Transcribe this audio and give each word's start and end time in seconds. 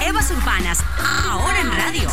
Evas 0.00 0.30
Urbanas, 0.30 0.78
ahora 1.28 1.60
en 1.60 1.70
radio. 1.70 2.08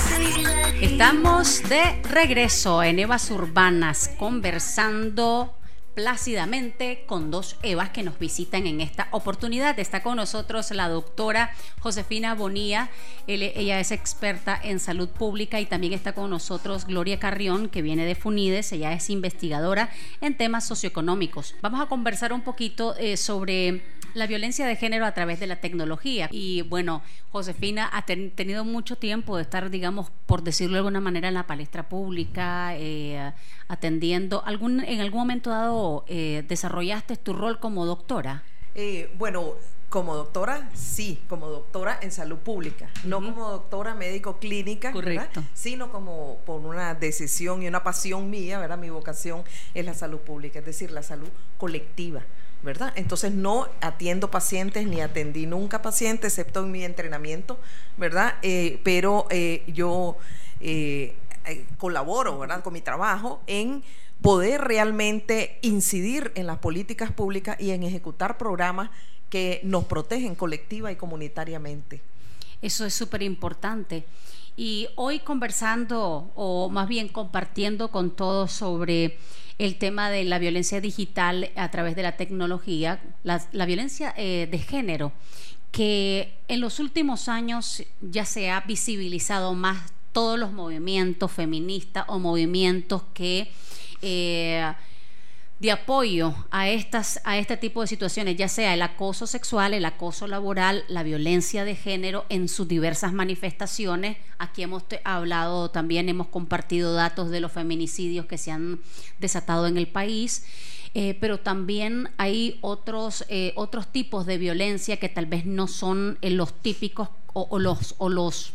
Estamos 0.81 1.63
de 1.69 2.01
regreso 2.09 2.83
en 2.83 2.99
Evas 2.99 3.31
Urbanas 3.31 4.09
conversando 4.19 5.55
plácidamente 5.95 7.03
con 7.07 7.31
dos 7.31 7.55
Evas 7.63 7.89
que 7.89 8.03
nos 8.03 8.19
visitan 8.19 8.67
en 8.67 8.81
esta 8.81 9.07
oportunidad. 9.11 9.79
Está 9.79 10.03
con 10.03 10.17
nosotros 10.17 10.69
la 10.71 10.89
doctora 10.89 11.51
Josefina 11.79 12.35
Bonía, 12.35 12.89
ella 13.27 13.79
es 13.79 13.91
experta 13.91 14.59
en 14.61 14.79
salud 14.79 15.09
pública 15.09 15.59
y 15.59 15.65
también 15.65 15.93
está 15.93 16.13
con 16.13 16.29
nosotros 16.29 16.85
Gloria 16.85 17.17
Carrión, 17.17 17.69
que 17.69 17.81
viene 17.81 18.05
de 18.05 18.15
Funides, 18.15 18.71
ella 18.73 18.93
es 18.93 19.09
investigadora 19.09 19.89
en 20.21 20.37
temas 20.37 20.67
socioeconómicos. 20.67 21.55
Vamos 21.61 21.81
a 21.81 21.87
conversar 21.87 22.33
un 22.33 22.41
poquito 22.41 22.95
eh, 22.97 23.15
sobre 23.17 23.81
la 24.15 24.27
violencia 24.27 24.65
de 24.65 24.75
género 24.75 25.05
a 25.05 25.13
través 25.13 25.39
de 25.39 25.47
la 25.47 25.57
tecnología. 25.57 26.29
Y 26.31 26.61
bueno, 26.63 27.03
Josefina 27.31 27.89
ha 27.91 28.05
tenido 28.05 28.63
mucho 28.63 28.95
tiempo 28.95 29.35
de 29.35 29.43
estar, 29.43 29.69
digamos, 29.69 30.09
por 30.25 30.41
decirlo 30.41 30.73
de 30.75 30.79
alguna 30.79 31.01
manera, 31.01 31.27
en 31.27 31.33
la 31.33 31.47
palestra 31.47 31.89
pública, 31.89 32.75
eh, 32.75 33.33
atendiendo. 33.67 34.43
¿Algún, 34.45 34.81
¿En 34.81 35.01
algún 35.01 35.21
momento 35.21 35.49
dado 35.49 36.05
eh, 36.07 36.43
desarrollaste 36.47 37.17
tu 37.17 37.33
rol 37.33 37.59
como 37.59 37.85
doctora? 37.85 38.43
Eh, 38.75 39.13
bueno, 39.17 39.53
como 39.89 40.15
doctora, 40.15 40.69
sí, 40.73 41.21
como 41.29 41.47
doctora 41.47 41.97
en 42.01 42.11
salud 42.11 42.37
pública, 42.39 42.89
no 43.05 43.21
como 43.21 43.49
doctora 43.49 43.95
médico 43.95 44.39
clínica, 44.39 44.91
Correcto. 44.91 45.41
sino 45.53 45.89
como 45.89 46.39
por 46.45 46.61
una 46.61 46.93
decisión 46.95 47.63
y 47.63 47.67
una 47.67 47.83
pasión 47.83 48.29
mía, 48.29 48.59
¿verdad? 48.59 48.77
Mi 48.77 48.89
vocación 48.89 49.43
es 49.73 49.85
la 49.85 49.93
salud 49.93 50.19
pública, 50.19 50.59
es 50.59 50.65
decir, 50.65 50.91
la 50.91 51.03
salud 51.03 51.29
colectiva. 51.57 52.21
¿verdad? 52.63 52.93
Entonces 52.95 53.31
no 53.31 53.67
atiendo 53.79 54.31
pacientes 54.31 54.87
ni 54.87 54.99
atendí 54.99 55.45
nunca 55.45 55.83
pacientes, 55.83 56.33
excepto 56.33 56.61
en 56.61 56.71
mi 56.71 56.83
entrenamiento, 56.83 57.59
¿verdad? 57.95 58.33
Eh, 58.41 58.81
pero 58.83 59.27
eh, 59.29 59.63
yo 59.67 60.17
eh, 60.59 61.15
colaboro, 61.77 62.39
¿verdad? 62.39 62.63
Con 62.63 62.73
mi 62.73 62.81
trabajo 62.81 63.41
en 63.47 63.83
poder 64.21 64.61
realmente 64.61 65.59
incidir 65.61 66.31
en 66.35 66.47
las 66.47 66.59
políticas 66.59 67.11
públicas 67.11 67.59
y 67.59 67.71
en 67.71 67.83
ejecutar 67.83 68.37
programas 68.37 68.89
que 69.29 69.59
nos 69.63 69.85
protegen 69.85 70.35
colectiva 70.35 70.91
y 70.91 70.95
comunitariamente. 70.95 72.01
Eso 72.61 72.85
es 72.85 72.93
súper 72.93 73.21
importante. 73.21 74.05
Y 74.57 74.87
hoy 74.95 75.19
conversando, 75.19 76.31
o 76.35 76.69
más 76.69 76.87
bien 76.87 77.09
compartiendo 77.09 77.89
con 77.89 78.15
todos 78.15 78.51
sobre 78.51 79.17
el 79.57 79.77
tema 79.77 80.09
de 80.09 80.23
la 80.23 80.39
violencia 80.39 80.81
digital 80.81 81.51
a 81.55 81.69
través 81.71 81.95
de 81.95 82.03
la 82.03 82.17
tecnología, 82.17 83.01
la, 83.23 83.65
violencia 83.65 84.13
eh, 84.17 84.47
de 84.49 84.57
género, 84.59 85.11
que 85.71 86.37
en 86.47 86.61
los 86.61 86.79
últimos 86.79 87.27
años 87.27 87.83
ya 88.01 88.23
se 88.23 88.49
ha 88.49 88.61
visibilizado 88.61 89.53
más 89.53 89.91
todos 90.15 90.39
los 90.39 90.53
movimientos 90.53 91.29
feministas 91.29 92.05
o 92.07 92.19
movimientos 92.19 93.01
que... 93.13 93.51
Eh, 94.01 94.73
de 95.59 95.71
apoyo 95.71 96.35
a, 96.51 96.67
estas, 96.69 97.21
a 97.23 97.37
este 97.37 97.55
tipo 97.55 97.79
de 97.79 97.87
situaciones, 97.87 98.35
ya 98.35 98.49
sea 98.49 98.73
el 98.73 98.81
acoso 98.81 99.25
sexual, 99.25 99.73
el 99.73 99.85
acoso 99.85 100.27
laboral, 100.27 100.83
la 100.89 101.01
violencia 101.01 101.63
de 101.63 101.75
género 101.75 102.25
en 102.27 102.49
sus 102.49 102.67
diversas 102.67 103.13
manifestaciones. 103.13 104.17
Aquí 104.37 104.63
hemos 104.63 104.83
hablado 105.05 105.71
también, 105.71 106.09
hemos 106.09 106.27
compartido 106.27 106.93
datos 106.93 107.29
de 107.29 107.39
los 107.39 107.53
feminicidios 107.53 108.25
que 108.25 108.37
se 108.37 108.51
han 108.51 108.81
desatado 109.19 109.67
en 109.67 109.77
el 109.77 109.87
país. 109.87 110.45
Eh, 110.93 111.17
pero 111.19 111.39
también 111.39 112.09
hay 112.17 112.57
otros, 112.61 113.25
eh, 113.29 113.53
otros 113.55 113.87
tipos 113.91 114.25
de 114.25 114.37
violencia 114.37 114.97
que 114.97 115.09
tal 115.09 115.25
vez 115.25 115.45
no 115.45 115.67
son 115.67 116.19
los 116.21 116.53
típicos 116.61 117.09
o 117.33 117.59
los 117.59 118.53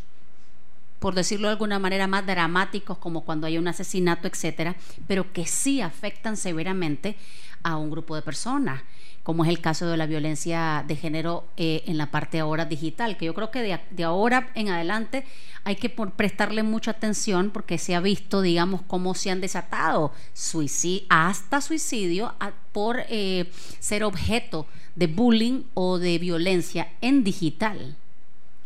por 1.01 1.15
decirlo 1.15 1.49
de 1.49 1.53
alguna 1.53 1.79
manera, 1.79 2.07
más 2.07 2.27
dramáticos, 2.27 2.99
como 2.99 3.23
cuando 3.23 3.47
hay 3.47 3.59
un 3.59 3.67
asesinato, 3.67 4.29
etcétera, 4.29 4.77
pero 5.09 5.33
que 5.33 5.47
sí 5.47 5.81
afectan 5.81 6.37
severamente 6.37 7.17
a 7.63 7.77
un 7.77 7.91
grupo 7.91 8.15
de 8.15 8.23
personas, 8.23 8.83
como 9.23 9.45
es 9.45 9.51
el 9.51 9.61
caso 9.61 9.87
de 9.87 9.97
la 9.97 10.07
violencia 10.07 10.85
de 10.87 10.97
género 10.97 11.47
eh, 11.57 11.83
en 11.87 11.99
la 11.99 12.11
parte 12.11 12.39
ahora 12.39 12.67
digital, 12.67 13.17
que 13.17 13.27
yo 13.27 13.35
creo 13.35 13.51
que 13.51 13.79
de, 13.91 14.05
ahora 14.05 14.51
en 14.55 14.69
adelante 14.69 15.25
hay 15.65 15.77
que 15.77 15.91
prestarle 15.91 16.63
mucha 16.63 16.93
atención 16.93 17.51
porque 17.51 17.79
se 17.79 17.95
ha 17.95 18.01
visto, 18.01 18.43
digamos, 18.43 18.83
cómo 18.83 19.15
se 19.15 19.31
han 19.31 19.41
desatado 19.41 20.13
suicidio, 20.33 21.07
hasta 21.11 21.61
suicidio 21.61 22.35
por 22.73 23.05
eh, 23.09 23.51
ser 23.79 24.05
objeto 24.05 24.67
de 24.97 25.07
bullying 25.07 25.63
o 25.75 25.99
de 25.99 26.19
violencia 26.19 26.89
en 27.01 27.25
digital. 27.25 27.97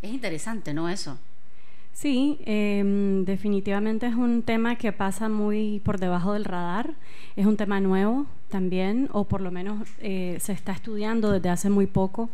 Es 0.03 0.11
interesante, 0.11 0.75
¿no? 0.75 0.89
Eso. 0.89 1.19
Sí, 1.94 2.38
em, 2.44 3.25
definitivamente 3.25 4.06
es 4.06 4.15
un 4.15 4.43
tema 4.43 4.77
que 4.77 4.93
pasa 4.93 5.28
muy 5.28 5.81
por 5.84 6.00
debajo 6.00 6.32
del 6.32 6.44
radar. 6.44 6.94
Es 7.37 7.47
un 7.47 7.56
tema 7.56 7.81
nuevo 7.81 8.27
también, 8.49 9.09
o 9.12 9.25
por 9.25 9.41
lo 9.41 9.50
menos 9.50 9.88
eh, 10.00 10.37
se 10.41 10.53
está 10.53 10.72
estudiando 10.72 11.31
desde 11.31 11.49
hace 11.49 11.71
muy 11.71 11.87
poco 11.87 12.31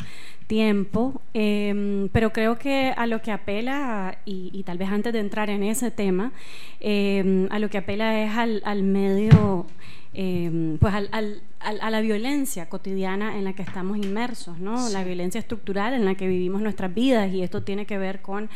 tiempo. 0.46 1.20
Em, 1.34 2.08
pero 2.12 2.32
creo 2.32 2.58
que 2.58 2.92
a 2.96 3.06
lo 3.06 3.22
que 3.22 3.32
apela, 3.32 4.18
y, 4.24 4.62
tal 4.64 4.78
vez 4.78 4.88
antes 4.90 5.12
de 5.12 5.20
entrar 5.20 5.50
en 5.50 5.62
ese 5.62 5.90
tema, 5.90 6.32
em, 6.80 7.48
a 7.50 7.58
lo 7.58 7.68
que 7.70 7.78
apela 7.78 8.22
es 8.22 8.30
al, 8.36 8.62
al 8.64 8.82
medio 8.82 9.66
Em, 10.12 10.76
pues 10.78 10.92
al, 10.92 11.40
a 11.60 11.90
la 11.90 12.00
violencia 12.00 12.68
cotidiana 12.68 13.38
en 13.38 13.44
la 13.44 13.52
que 13.52 13.62
estamos 13.62 13.96
inmersos, 13.96 14.58
¿no? 14.58 14.88
La 14.88 15.04
violencia 15.04 15.38
estructural 15.38 15.94
en 15.94 16.04
la 16.04 16.16
que 16.16 16.26
vivimos 16.26 16.62
nuestras 16.62 16.92
vidas 16.92 17.32
y 17.32 17.42
esto 17.42 17.62
tiene 17.62 17.86
que 17.86 17.96
ver 17.96 18.20
con 18.20 18.50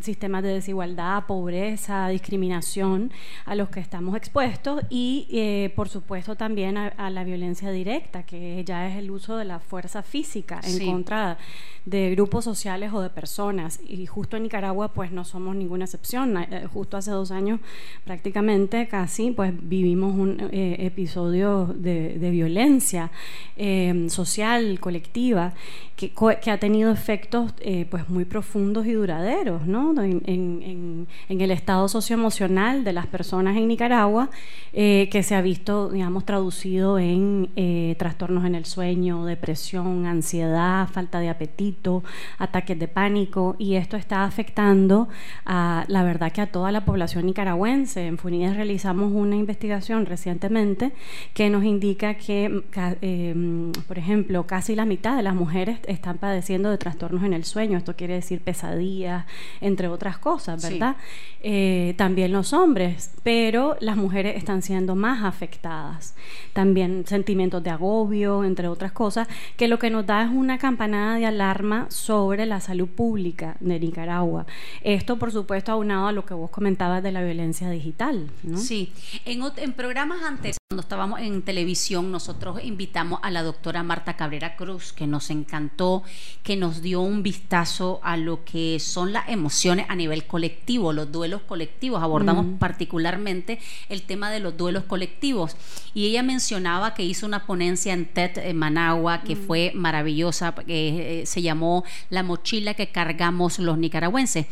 sistemas 0.00 0.44
de 0.44 0.50
desigualdad, 0.50 1.24
pobreza, 1.26 2.06
discriminación 2.08 3.10
a 3.46 3.56
los 3.56 3.68
que 3.68 3.80
estamos 3.80 4.14
expuestos 4.16 4.82
y 4.88 5.26
eh, 5.32 5.72
por 5.74 5.88
supuesto 5.88 6.36
también 6.36 6.76
a, 6.76 6.85
la 7.10 7.24
violencia 7.24 7.70
directa, 7.70 8.24
que 8.24 8.62
ya 8.64 8.88
es 8.88 8.96
el 8.96 9.10
uso 9.10 9.36
de 9.36 9.44
la 9.44 9.60
fuerza 9.60 10.02
física 10.02 10.60
en 10.64 10.90
contra 10.90 11.38
de 11.84 12.10
grupos 12.10 12.44
sociales 12.44 12.92
o 12.92 13.00
de 13.00 13.10
personas. 13.10 13.80
Y 13.86 14.06
justo 14.06 14.36
en 14.36 14.44
Nicaragua 14.44 14.88
pues 14.88 15.12
no 15.12 15.24
somos 15.24 15.56
ninguna 15.56 15.84
excepción, 15.84 16.36
eh, 16.36 16.66
justo 16.72 16.96
hace 16.96 17.10
dos 17.10 17.30
años 17.30 17.60
prácticamente 18.04 18.88
casi 18.88 19.30
pues 19.30 19.52
vivimos 19.56 20.14
un 20.14 20.48
eh, 20.52 20.76
episodios 20.80 21.82
de, 21.82 22.30
violencia 22.30 23.10
eh, 23.56 24.06
social, 24.08 24.78
colectiva, 24.80 25.54
que, 25.96 26.12
que, 26.42 26.50
ha 26.50 26.58
tenido 26.58 26.92
efectos 26.92 27.52
eh, 27.60 27.86
pues 27.90 28.08
muy 28.08 28.26
profundos 28.26 28.86
y 28.86 28.92
duraderos 28.92 29.66
¿no? 29.66 29.90
en, 30.02 30.22
en, 30.26 31.06
en, 31.28 31.40
el 31.40 31.50
estado 31.50 31.88
socioemocional 31.88 32.84
de 32.84 32.92
las 32.92 33.06
personas 33.06 33.56
en 33.56 33.66
Nicaragua, 33.66 34.28
eh, 34.74 35.08
que 35.10 35.22
se 35.22 35.34
ha 35.34 35.40
visto, 35.40 35.88
digamos, 35.88 36.26
traducido 36.26 36.65
en 36.98 37.96
trastornos 37.98 38.44
en 38.44 38.54
el 38.54 38.64
sueño, 38.64 39.24
depresión, 39.24 40.06
ansiedad, 40.06 40.88
falta 40.88 41.20
de 41.20 41.28
apetito, 41.28 42.02
ataques 42.38 42.78
de 42.78 42.88
pánico, 42.88 43.54
y 43.58 43.74
esto 43.74 43.96
está 43.96 44.24
afectando 44.24 45.08
a 45.44 45.84
la 45.88 46.02
verdad 46.02 46.32
que 46.32 46.40
a 46.40 46.46
toda 46.46 46.72
la 46.72 46.84
población 46.84 47.26
nicaragüense. 47.26 48.06
En 48.06 48.18
Funides 48.18 48.56
realizamos 48.56 49.12
una 49.12 49.36
investigación 49.36 50.06
recientemente 50.06 50.92
que 51.34 51.48
nos 51.50 51.64
indica 51.64 52.14
que, 52.14 52.64
em, 53.00 53.72
por 53.86 53.98
ejemplo, 53.98 54.46
casi 54.46 54.74
la 54.74 54.84
mitad 54.84 55.16
de 55.16 55.22
las 55.22 55.34
mujeres 55.34 55.78
están 55.86 56.18
padeciendo 56.18 56.70
de 56.70 56.78
trastornos 56.78 57.22
en 57.22 57.32
el 57.32 57.44
sueño. 57.44 57.78
Esto 57.78 57.94
quiere 57.94 58.14
decir 58.14 58.40
pesadillas, 58.40 59.24
entre 59.60 59.88
otras 59.88 60.18
cosas, 60.18 60.62
¿verdad? 60.68 60.96
Eh, 61.42 61.94
también 61.96 62.32
los 62.32 62.52
hombres, 62.52 63.12
pero 63.22 63.76
las 63.80 63.96
mujeres 63.96 64.36
están 64.36 64.62
siendo 64.62 64.96
más 64.96 65.24
afectadas. 65.24 66.14
También 66.56 67.04
sentimientos 67.06 67.62
de 67.62 67.68
agobio, 67.68 68.42
entre 68.42 68.66
otras 68.68 68.90
cosas, 68.90 69.28
que 69.58 69.68
lo 69.68 69.78
que 69.78 69.90
nos 69.90 70.06
da 70.06 70.22
es 70.22 70.30
una 70.30 70.56
campanada 70.56 71.16
de 71.16 71.26
alarma 71.26 71.84
sobre 71.90 72.46
la 72.46 72.62
salud 72.62 72.88
pública 72.88 73.58
de 73.60 73.78
Nicaragua. 73.78 74.46
Esto, 74.80 75.18
por 75.18 75.32
supuesto, 75.32 75.72
aunado 75.72 76.06
a 76.06 76.12
lo 76.12 76.24
que 76.24 76.32
vos 76.32 76.48
comentabas 76.48 77.02
de 77.02 77.12
la 77.12 77.22
violencia 77.22 77.68
digital. 77.68 78.30
¿no? 78.42 78.56
Sí, 78.56 78.90
en, 79.26 79.72
programas 79.74 80.22
anteriores 80.22 80.56
cuando 80.68 80.80
estábamos 80.80 81.20
en 81.20 81.42
televisión, 81.42 82.10
nosotros 82.10 82.58
invitamos 82.64 83.20
a 83.22 83.30
la 83.30 83.44
doctora 83.44 83.84
Marta 83.84 84.16
Cabrera 84.16 84.56
Cruz, 84.56 84.92
que 84.92 85.06
nos 85.06 85.30
encantó, 85.30 86.02
que 86.42 86.56
nos 86.56 86.82
dio 86.82 87.02
un 87.02 87.22
vistazo 87.22 88.00
a 88.02 88.16
lo 88.16 88.44
que 88.44 88.80
son 88.80 89.12
las 89.12 89.28
emociones 89.28 89.86
a 89.88 89.94
nivel 89.94 90.26
colectivo, 90.26 90.92
los 90.92 91.12
duelos 91.12 91.42
colectivos. 91.42 92.02
Abordamos 92.02 92.46
mm. 92.46 92.54
particularmente 92.56 93.60
el 93.88 94.02
tema 94.02 94.28
de 94.32 94.40
los 94.40 94.56
duelos 94.56 94.82
colectivos. 94.82 95.54
Y 95.94 96.06
ella 96.06 96.24
mencionaba 96.24 96.94
que 96.94 97.04
hizo 97.04 97.26
una 97.26 97.46
ponencia 97.46 97.92
en 97.92 98.04
TED 98.06 98.36
en 98.38 98.56
Managua, 98.56 99.22
que 99.22 99.36
mm. 99.36 99.46
fue 99.46 99.70
maravillosa, 99.72 100.52
que 100.52 101.20
eh, 101.20 101.26
se 101.26 101.42
llamó 101.42 101.84
La 102.10 102.24
mochila 102.24 102.74
que 102.74 102.90
cargamos 102.90 103.60
los 103.60 103.78
nicaragüenses. 103.78 104.46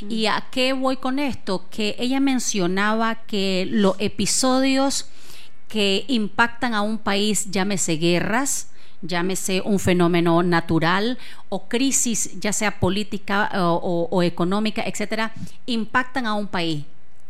Mm. 0.00 0.10
¿Y 0.10 0.26
a 0.28 0.46
qué 0.50 0.72
voy 0.72 0.96
con 0.96 1.18
esto? 1.18 1.66
Que 1.68 1.94
ella 1.98 2.20
mencionaba 2.20 3.26
que 3.26 3.68
los 3.70 3.96
episodios 3.98 5.10
que 5.68 6.04
impactan 6.08 6.74
a 6.74 6.82
un 6.82 6.98
país, 6.98 7.50
llámese 7.50 7.96
guerras, 7.96 8.68
llámese 9.02 9.60
un 9.64 9.78
fenómeno 9.78 10.42
natural 10.42 11.18
o 11.48 11.68
crisis, 11.68 12.40
ya 12.40 12.52
sea 12.52 12.80
política 12.80 13.50
o, 13.54 14.08
o 14.10 14.22
económica, 14.22 14.82
etcétera, 14.82 15.32
impactan 15.66 16.26
a 16.26 16.34
un 16.34 16.48
país. 16.48 16.84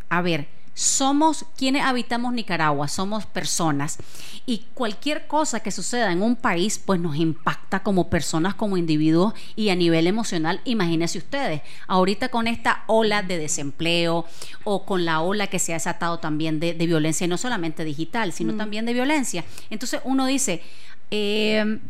A 0.08 0.22
ver, 0.22 0.46
somos 0.78 1.44
quienes 1.56 1.82
habitamos 1.82 2.32
Nicaragua, 2.32 2.86
somos 2.86 3.26
personas 3.26 3.98
y 4.46 4.64
cualquier 4.74 5.26
cosa 5.26 5.58
que 5.58 5.72
suceda 5.72 6.12
en 6.12 6.22
un 6.22 6.36
país 6.36 6.78
pues 6.78 7.00
nos 7.00 7.16
impacta 7.16 7.82
como 7.82 8.08
personas, 8.08 8.54
como 8.54 8.76
individuos 8.76 9.34
y 9.56 9.70
a 9.70 9.74
nivel 9.74 10.06
emocional, 10.06 10.60
imagínense 10.64 11.18
ustedes, 11.18 11.62
ahorita 11.88 12.28
con 12.28 12.46
esta 12.46 12.84
ola 12.86 13.24
de 13.24 13.38
desempleo 13.38 14.24
o 14.62 14.84
con 14.84 15.04
la 15.04 15.20
ola 15.20 15.48
que 15.48 15.58
se 15.58 15.72
ha 15.72 15.76
desatado 15.76 16.20
también 16.20 16.60
de, 16.60 16.74
violencia, 16.74 17.26
no 17.26 17.38
solamente 17.38 17.82
digital, 17.82 18.32
sino 18.32 18.52
mm. 18.52 18.56
también 18.56 18.86
de 18.86 18.92
violencia. 18.92 19.44
Entonces 19.70 20.00
uno 20.04 20.26
dice, 20.26 20.62
eh, 21.10 21.80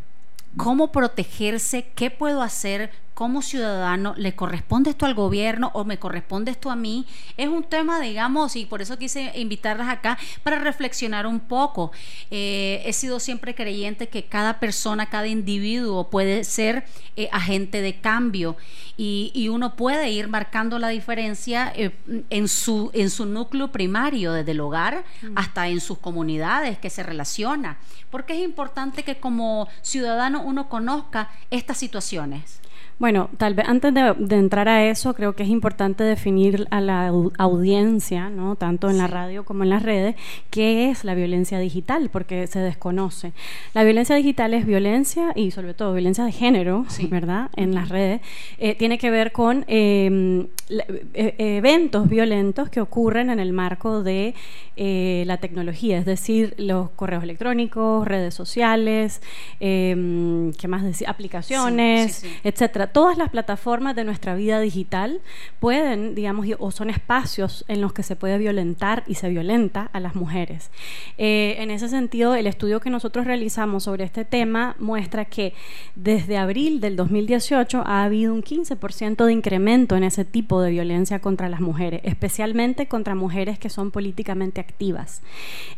¿cómo 0.57 0.93
protegerse? 0.93 1.91
¿Qué 1.95 2.11
puedo 2.11 2.41
hacer? 2.41 2.91
Como 3.19 3.43
ciudadano, 3.43 4.15
¿le 4.17 4.37
corresponde 4.37 4.91
esto 4.91 5.05
al 5.05 5.15
gobierno 5.15 5.73
o 5.75 5.85
me 5.85 5.99
corresponde 5.99 6.53
esto 6.53 6.71
a 6.71 6.77
mí? 6.77 7.05
Es 7.37 7.49
un 7.49 7.65
tema, 7.65 8.01
digamos, 8.01 8.55
y 8.55 8.65
por 8.65 8.81
eso 8.81 8.97
quise 8.97 9.33
invitarlas 9.35 9.89
acá 9.89 10.17
para 10.45 10.61
reflexionar 10.61 11.27
un 11.27 11.41
poco. 11.41 11.91
Eh, 12.31 12.81
he 12.85 12.93
sido 12.93 13.19
siempre 13.19 13.57
creyente 13.57 14.07
que 14.07 14.27
cada 14.27 14.61
persona, 14.61 15.07
cada 15.07 15.27
individuo 15.27 16.11
puede 16.11 16.45
ser 16.45 16.87
eh, 17.17 17.29
agente 17.33 17.83
de 17.83 17.99
cambio 17.99 18.57
y, 18.97 19.49
uno 19.49 19.75
puede 19.75 20.11
ir 20.11 20.29
marcando 20.29 20.79
la 20.79 20.89
diferencia 20.89 21.73
eh, 21.75 21.91
en, 22.31 22.47
su, 22.47 22.93
en 22.95 23.11
su 23.11 23.27
núcleo 23.27 23.73
primario, 23.73 24.33
desde 24.33 24.53
el 24.53 24.61
hogar 24.61 25.05
mm. 25.23 25.33
hasta 25.35 25.67
en 25.67 25.81
sus 25.81 25.99
comunidades 25.99 26.79
que 26.79 26.89
se 26.89 27.03
relaciona. 27.03 27.79
Porque 28.11 28.35
es 28.35 28.45
importante 28.45 29.03
que 29.03 29.19
como 29.19 29.67
ciudadano 29.83 30.41
uno 30.43 30.69
conozca 30.69 31.31
estas 31.51 31.79
situaciones. 31.79 32.61
Bueno, 32.99 33.31
tal 33.37 33.55
vez 33.55 33.69
antes 33.69 33.95
de, 33.95 34.37
entrar 34.37 34.69
a 34.69 34.85
eso, 34.85 35.15
creo 35.15 35.35
que 35.35 35.45
es 35.45 35.49
importante 35.49 36.03
definir 36.03 36.67
a 36.71 36.81
la 36.81 37.13
audiencia, 37.39 38.29
¿no? 38.29 38.57
tanto 38.57 38.91
en 38.91 38.99
la 38.99 39.07
radio 39.07 39.45
como 39.45 39.63
en 39.63 39.71
las 39.71 39.85
redes, 39.85 40.17
qué 40.51 40.91
es 40.91 41.05
la 41.05 41.15
violencia 41.15 41.61
digital, 41.61 42.11
porque 42.11 42.49
se 42.49 42.59
desconoce. 42.59 43.33
La 43.73 43.85
violencia 43.85 44.17
digital 44.17 44.53
es 44.53 44.67
violencia 44.67 45.33
y 45.37 45.53
sobre 45.53 45.75
todo 45.75 45.93
violencia 45.93 46.25
de 46.25 46.33
género, 46.33 46.87
¿verdad? 47.09 47.51
En 47.55 47.73
las 47.73 47.89
redes. 47.89 48.21
Eh, 48.59 48.75
tiene 48.75 48.99
que 48.99 49.11
ver 49.11 49.31
con 49.31 49.65
em, 49.69 50.49
e, 50.69 51.35
eventos 51.39 52.09
violentos 52.09 52.69
que 52.69 52.81
ocurren 52.81 53.31
en 53.31 53.39
el 53.39 53.53
marco 53.53 54.03
de 54.03 54.35
eh, 54.77 55.23
la 55.27 55.37
tecnología, 55.37 55.99
es 55.99 56.05
decir, 56.05 56.55
los 56.59 56.91
correos 56.91 57.23
electrónicos, 57.23 58.07
redes 58.07 58.35
sociales, 58.35 59.23
em, 59.61 60.53
¿qué 60.53 60.69
más 60.69 60.83
decir? 60.83 61.09
Aplicaciones, 61.09 62.25
etcétera 62.45 62.88
todas 62.89 63.19
las 63.19 63.31
plataformas 63.31 63.95
de 63.97 64.05
nuestra 64.05 64.35
vida 64.35 64.61
digital 64.61 65.21
pueden, 65.61 66.15
digamos, 66.15 66.47
o 66.59 66.71
son 66.71 66.91
espacios 66.91 67.65
en 67.69 67.81
los 67.81 67.93
que 67.93 68.03
se 68.03 68.17
puede 68.17 68.39
violentar 68.39 69.05
y 69.07 69.15
se 69.15 69.29
violenta 69.29 69.91
a 69.93 70.01
las 70.01 70.15
mujeres. 70.15 70.71
Eh, 71.17 71.57
en 71.59 71.71
ese 71.71 71.89
sentido, 71.89 72.35
el 72.35 72.47
estudio 72.47 72.81
que 72.81 72.91
nosotros 72.91 73.27
realizamos 73.27 73.85
sobre 73.85 74.05
este 74.05 74.25
tema 74.25 74.77
muestra 74.79 75.25
que 75.25 75.55
desde 75.95 76.37
abril 76.37 76.81
del 76.81 76.97
2018 76.97 77.83
ha 77.87 78.05
habido 78.05 78.35
un 78.35 78.43
15% 78.43 79.25
de 79.25 79.33
incremento 79.33 79.97
en 79.97 80.05
ese 80.05 80.25
tipo 80.25 80.61
de 80.61 80.71
violencia 80.71 81.21
contra 81.21 81.49
las 81.49 81.61
mujeres, 81.61 82.01
especialmente 82.05 82.87
contra 82.87 83.15
mujeres 83.15 83.59
que 83.59 83.69
son 83.71 83.91
políticamente 83.91 84.61
activas. 84.61 85.23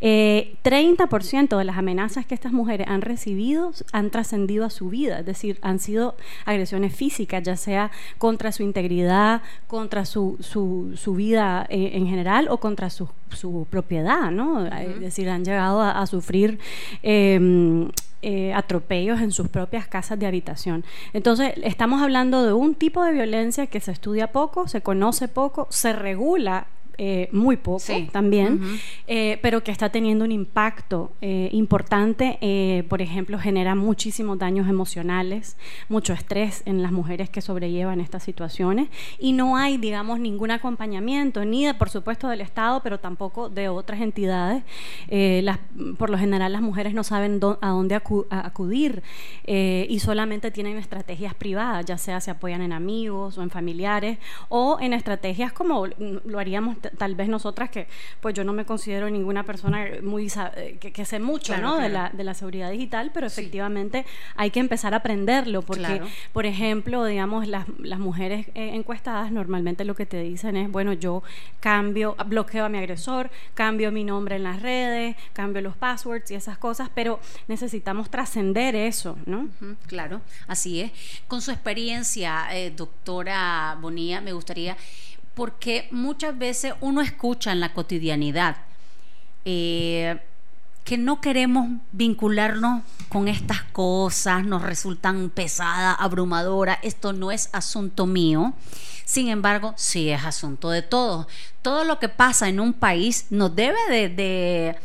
30% 0.00 1.54
eh, 1.54 1.56
de 1.56 1.64
las 1.64 1.78
amenazas 1.78 2.26
que 2.26 2.34
estas 2.34 2.52
mujeres 2.52 2.86
han 2.88 3.02
recibido 3.02 3.72
han 3.92 4.10
trascendido 4.10 4.64
a 4.64 4.70
su 4.70 4.88
vida, 4.90 5.20
es 5.20 5.26
decir, 5.26 5.58
han 5.62 5.78
sido 5.78 6.16
agresiones 6.44 6.94
física, 7.00 7.38
ya 7.38 7.56
sea 7.56 7.90
contra 8.18 8.52
su 8.52 8.62
integridad, 8.62 9.40
contra 9.66 10.04
su, 10.04 10.36
su, 10.40 11.14
vida 11.14 11.66
eh, 11.70 11.92
en, 11.94 12.06
general 12.06 12.48
o 12.50 12.58
contra 12.58 12.90
su, 12.90 13.08
su 13.30 13.66
propiedad, 13.70 14.30
¿no? 14.30 14.66
Es 14.66 15.00
decir, 15.00 15.30
han 15.30 15.44
llegado 15.44 15.80
a, 15.80 16.06
sufrir... 16.06 16.58
Em, 17.02 17.88
eh, 18.22 18.52
atropellos 18.52 19.18
en 19.22 19.32
sus 19.32 19.48
propias 19.48 19.88
casas 19.88 20.18
de 20.18 20.26
habitación. 20.26 20.84
Entonces, 21.14 21.54
estamos 21.62 22.02
hablando 22.02 22.44
de 22.44 22.52
un 22.52 22.74
tipo 22.74 23.02
de 23.02 23.12
violencia 23.12 23.66
que 23.66 23.80
se 23.80 23.92
estudia 23.92 24.26
poco, 24.26 24.68
se 24.68 24.82
conoce 24.82 25.26
poco, 25.26 25.68
se 25.70 25.94
regula 25.94 26.66
eh, 26.98 27.28
muy 27.32 27.56
poco 27.56 27.84
también, 28.12 28.60
eh, 29.06 29.38
pero 29.42 29.62
que 29.62 29.70
está 29.70 29.88
teniendo 29.90 30.24
un 30.24 30.32
impacto 30.32 31.12
eh, 31.20 31.48
importante. 31.52 32.38
por 32.88 33.02
ejemplo, 33.02 33.38
genera 33.38 33.74
muchísimos 33.74 34.38
daños 34.38 34.68
emocionales, 34.68 35.56
mucho 35.88 36.12
estrés 36.12 36.62
en 36.66 36.82
las 36.82 36.92
mujeres 36.92 37.30
que 37.30 37.40
sobrellevan 37.40 38.00
estas 38.00 38.22
situaciones 38.22 38.88
y 39.18 39.32
no 39.32 39.56
hay, 39.56 39.78
digamos, 39.78 40.20
ningún 40.20 40.50
acompañamiento, 40.50 41.44
ni 41.44 41.66
de, 41.66 41.74
por 41.74 41.90
supuesto 41.90 42.28
del 42.28 42.40
Estado, 42.40 42.80
pero 42.82 42.98
tampoco 42.98 43.48
de 43.48 43.68
otras 43.68 44.00
entidades. 44.00 44.62
Las, 45.08 45.58
por 45.98 46.10
lo 46.10 46.18
general, 46.18 46.52
las 46.52 46.62
mujeres 46.62 46.94
no 46.94 47.04
saben 47.04 47.40
a 47.60 47.68
dónde 47.70 47.94
acudir 47.94 49.02
y 49.46 49.98
solamente 50.00 50.50
tienen 50.50 50.76
estrategias 50.76 51.34
privadas, 51.34 51.86
ya 51.86 51.98
sea 51.98 52.20
se 52.20 52.30
apoyan 52.30 52.62
en 52.62 52.72
amigos 52.72 53.38
o 53.38 53.42
en 53.42 53.50
familiares 53.50 54.18
o 54.48 54.78
en 54.80 54.92
estrategias 54.92 55.52
como 55.52 55.86
lo 55.86 56.38
haríamos 56.38 56.76
tal 56.98 57.14
vez 57.14 57.28
nosotras 57.28 57.70
que, 57.70 57.86
pues 58.20 58.34
yo 58.34 58.44
no 58.44 58.52
me 58.52 58.64
considero 58.64 59.08
ninguna 59.10 59.44
persona 59.44 59.86
muy 60.02 60.30
eh, 60.56 60.78
que, 60.80 61.04
sé 61.04 61.18
mucho, 61.20 61.56
¿no? 61.58 61.78
De, 61.78 61.88
la, 61.88 62.10
de 62.10 62.24
la 62.24 62.34
seguridad 62.34 62.70
digital, 62.70 63.10
pero 63.12 63.26
efectivamente 63.26 64.06
hay 64.36 64.50
que 64.50 64.60
empezar 64.60 64.94
a 64.94 64.98
aprenderlo, 64.98 65.62
porque, 65.62 66.02
por 66.32 66.46
ejemplo, 66.46 67.04
digamos, 67.04 67.48
las, 67.48 67.66
las 67.78 67.98
mujeres 67.98 68.48
eh, 68.54 68.70
encuestadas 68.74 69.32
normalmente 69.32 69.84
lo 69.84 69.94
que 69.94 70.06
te 70.06 70.20
dicen 70.22 70.56
es, 70.56 70.70
bueno, 70.70 70.92
yo 70.92 71.22
cambio, 71.60 72.16
bloqueo 72.26 72.64
a 72.64 72.68
mi 72.68 72.78
agresor, 72.78 73.30
cambio 73.54 73.92
mi 73.92 74.04
nombre 74.04 74.36
en 74.36 74.42
las 74.42 74.62
redes, 74.62 75.16
cambio 75.32 75.62
los 75.62 75.76
passwords 75.76 76.30
y 76.30 76.34
esas 76.34 76.58
cosas, 76.58 76.90
pero 76.94 77.20
necesitamos 77.48 78.10
trascender 78.10 78.74
eso, 78.74 79.16
¿no? 79.26 79.48
claro, 79.86 80.20
así 80.46 80.80
es. 80.80 80.92
Con 81.28 81.42
su 81.42 81.50
experiencia, 81.50 82.48
eh, 82.52 82.72
doctora 82.74 83.76
Bonilla, 83.80 84.20
me 84.20 84.32
gustaría 84.32 84.76
porque 85.34 85.88
muchas 85.90 86.36
veces 86.36 86.74
uno 86.80 87.00
escucha 87.00 87.52
en 87.52 87.60
la 87.60 87.72
cotidianidad 87.72 88.56
eh, 89.44 90.20
que 90.84 90.98
no 90.98 91.20
queremos 91.20 91.68
vincularnos 91.92 92.82
con 93.08 93.28
estas 93.28 93.62
cosas, 93.62 94.44
nos 94.44 94.62
resultan 94.62 95.30
pesadas, 95.30 95.96
abrumadoras, 95.98 96.78
esto 96.82 97.12
no 97.12 97.30
es 97.30 97.48
asunto 97.52 98.06
mío. 98.06 98.54
Sin 99.04 99.28
embargo, 99.28 99.74
sí 99.76 100.10
es 100.10 100.24
asunto 100.24 100.70
de 100.70 100.82
todos. 100.82 101.26
Todo 101.62 101.84
lo 101.84 101.98
que 101.98 102.08
pasa 102.08 102.48
en 102.48 102.60
un 102.60 102.72
país 102.72 103.26
nos 103.30 103.54
debe 103.54 103.78
de, 103.88 104.76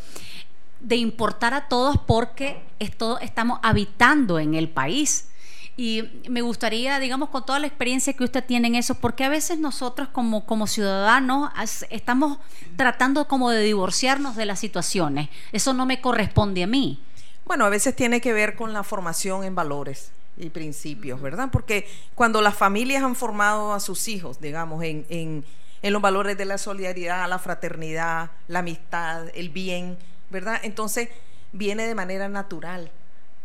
de 0.79 0.95
importar 0.95 1.53
a 1.53 1.67
todos 1.67 1.97
porque 2.05 2.61
estamos 2.79 3.59
habitando 3.63 4.39
en 4.39 4.55
el 4.55 4.69
país. 4.69 5.29
Y 5.77 6.03
me 6.29 6.41
gustaría, 6.41 6.99
digamos, 6.99 7.29
con 7.29 7.45
toda 7.45 7.59
la 7.59 7.67
experiencia 7.67 8.13
que 8.13 8.23
usted 8.23 8.45
tiene 8.45 8.69
en 8.69 8.75
eso, 8.75 8.95
porque 8.95 9.25
a 9.25 9.29
veces 9.29 9.59
nosotros 9.59 10.07
como, 10.07 10.45
como 10.45 10.67
ciudadanos 10.67 11.51
estamos 11.89 12.37
tratando 12.77 13.27
como 13.27 13.49
de 13.49 13.61
divorciarnos 13.61 14.37
de 14.37 14.45
las 14.45 14.59
situaciones. 14.59 15.29
Eso 15.51 15.73
no 15.73 15.85
me 15.85 15.99
corresponde 15.99 16.63
a 16.63 16.67
mí. 16.67 17.01
Bueno, 17.45 17.65
a 17.65 17.69
veces 17.69 17.95
tiene 17.95 18.21
que 18.21 18.31
ver 18.31 18.55
con 18.55 18.71
la 18.71 18.83
formación 18.83 19.43
en 19.43 19.53
valores 19.53 20.11
y 20.37 20.49
principios, 20.49 21.21
¿verdad? 21.21 21.49
Porque 21.51 21.87
cuando 22.15 22.41
las 22.41 22.55
familias 22.55 23.03
han 23.03 23.15
formado 23.15 23.73
a 23.73 23.81
sus 23.81 24.07
hijos, 24.07 24.39
digamos, 24.39 24.81
en, 24.83 25.05
en, 25.09 25.43
en 25.81 25.93
los 25.93 26.01
valores 26.01 26.37
de 26.37 26.45
la 26.45 26.57
solidaridad, 26.57 27.27
la 27.29 27.37
fraternidad, 27.37 28.31
la 28.47 28.59
amistad, 28.59 29.27
el 29.35 29.49
bien, 29.49 29.97
¿verdad? 30.29 30.59
Entonces 30.63 31.09
viene 31.51 31.85
de 31.85 31.95
manera 31.95 32.29
natural 32.29 32.91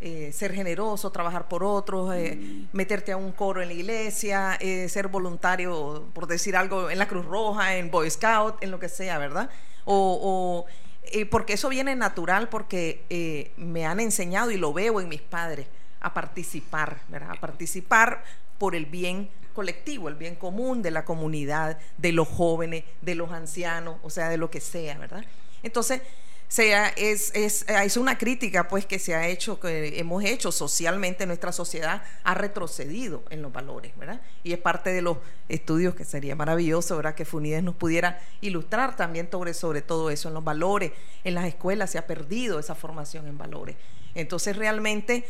eh, 0.02 0.32
ser 0.32 0.54
generoso, 0.54 1.12
trabajar 1.12 1.46
por 1.46 1.62
otros, 1.62 2.14
eh, 2.14 2.66
meterte 2.72 3.12
a 3.12 3.18
un 3.18 3.32
coro 3.32 3.60
en 3.60 3.68
la 3.68 3.74
iglesia, 3.74 4.56
eh, 4.58 4.88
ser 4.88 5.08
voluntario, 5.08 6.08
por 6.14 6.26
decir 6.26 6.56
algo, 6.56 6.88
en 6.88 6.98
la 6.98 7.06
Cruz 7.06 7.26
Roja, 7.26 7.76
en 7.76 7.90
Boy 7.90 8.10
Scout, 8.10 8.62
en 8.62 8.70
lo 8.70 8.80
que 8.80 8.88
sea, 8.88 9.18
¿verdad? 9.18 9.50
O, 9.84 10.64
porque 11.30 11.52
eso 11.52 11.68
viene 11.68 11.96
natural, 11.96 12.48
porque 12.48 13.52
me 13.58 13.84
han 13.84 14.00
enseñado 14.00 14.50
y 14.50 14.56
lo 14.56 14.72
veo 14.72 15.02
en 15.02 15.08
mis 15.08 15.20
padres 15.20 15.66
a 16.00 16.14
participar, 16.14 17.02
¿verdad? 17.08 17.32
A 17.32 17.40
participar 17.40 18.24
por 18.56 18.74
el 18.74 18.86
bien 18.86 19.28
colectivo, 19.52 20.08
el 20.08 20.14
bien 20.14 20.34
común 20.34 20.80
de 20.80 20.92
la 20.92 21.04
comunidad, 21.04 21.78
de 21.98 22.12
los 22.12 22.26
jóvenes, 22.26 22.84
de 23.02 23.16
los 23.16 23.32
ancianos, 23.32 23.98
o 24.02 24.08
sea, 24.08 24.30
de 24.30 24.38
lo 24.38 24.50
que 24.50 24.60
sea, 24.60 24.96
¿verdad? 24.96 25.24
Entonces, 25.62 26.00
sea, 26.52 26.88
es, 26.96 27.30
es, 27.34 27.64
es, 27.68 27.96
una 27.96 28.18
crítica 28.18 28.66
pues 28.66 28.84
que 28.84 28.98
se 28.98 29.14
ha 29.14 29.28
hecho, 29.28 29.60
que 29.60 30.00
hemos 30.00 30.24
hecho 30.24 30.50
socialmente, 30.50 31.24
nuestra 31.24 31.52
sociedad 31.52 32.02
ha 32.24 32.34
retrocedido 32.34 33.22
en 33.30 33.40
los 33.40 33.52
valores, 33.52 33.96
¿verdad? 33.96 34.20
Y 34.42 34.52
es 34.52 34.58
parte 34.58 34.90
de 34.90 35.00
los 35.00 35.18
estudios 35.48 35.94
que 35.94 36.04
sería 36.04 36.34
maravilloso, 36.34 36.96
¿verdad? 36.96 37.14
Que 37.14 37.24
Funides 37.24 37.62
nos 37.62 37.76
pudiera 37.76 38.20
ilustrar 38.40 38.96
también 38.96 39.28
sobre, 39.30 39.54
sobre 39.54 39.80
todo 39.80 40.10
eso, 40.10 40.28
en 40.28 40.34
los 40.34 40.42
valores, 40.42 40.90
en 41.22 41.34
las 41.34 41.44
escuelas 41.44 41.90
se 41.90 41.98
ha 41.98 42.06
perdido 42.06 42.58
esa 42.58 42.74
formación 42.74 43.28
en 43.28 43.38
valores. 43.38 43.76
Entonces 44.16 44.56
realmente 44.56 45.24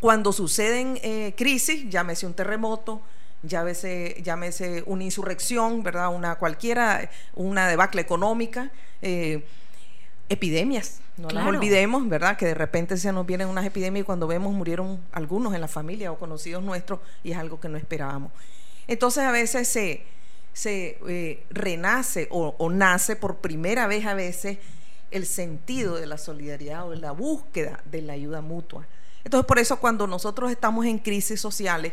cuando 0.00 0.32
suceden 0.32 0.98
eh, 1.02 1.34
crisis, 1.36 1.88
llámese 1.88 2.26
un 2.26 2.34
terremoto, 2.34 3.00
llámese, 3.42 4.20
llámese 4.22 4.84
una 4.86 5.02
insurrección, 5.02 5.82
¿verdad? 5.82 6.14
Una 6.14 6.36
cualquiera, 6.36 7.10
una 7.34 7.66
debacle 7.66 8.00
económica, 8.02 8.70
eh, 9.02 9.44
epidemias. 10.28 11.00
No 11.16 11.30
las 11.30 11.46
olvidemos, 11.46 12.08
¿verdad? 12.08 12.36
Que 12.36 12.46
de 12.46 12.54
repente 12.54 12.96
se 12.96 13.12
nos 13.12 13.26
vienen 13.26 13.48
unas 13.48 13.64
epidemias 13.66 14.02
y 14.02 14.04
cuando 14.04 14.26
vemos 14.26 14.52
murieron 14.54 15.00
algunos 15.12 15.54
en 15.54 15.60
la 15.60 15.68
familia 15.68 16.12
o 16.12 16.18
conocidos 16.18 16.62
nuestros 16.62 17.00
y 17.24 17.32
es 17.32 17.38
algo 17.38 17.60
que 17.60 17.68
no 17.68 17.76
esperábamos. 17.76 18.32
Entonces 18.86 19.24
a 19.24 19.32
veces 19.32 19.68
se, 19.68 20.04
se 20.52 20.98
eh, 21.08 21.44
renace 21.50 22.28
o, 22.30 22.54
o, 22.58 22.70
nace 22.70 23.16
por 23.16 23.36
primera 23.38 23.86
vez 23.86 24.06
a 24.06 24.14
veces 24.14 24.58
el 25.10 25.26
sentido 25.26 25.96
de 25.96 26.06
la 26.06 26.18
solidaridad 26.18 26.86
o 26.86 26.90
de 26.90 26.98
la 26.98 27.12
búsqueda 27.12 27.82
de 27.84 28.02
la 28.02 28.12
ayuda 28.12 28.40
mutua. 28.40 28.86
Entonces 29.24 29.46
por 29.46 29.58
eso 29.58 29.80
cuando 29.80 30.06
nosotros 30.06 30.50
estamos 30.50 30.86
en 30.86 30.98
crisis 30.98 31.40
sociales, 31.40 31.92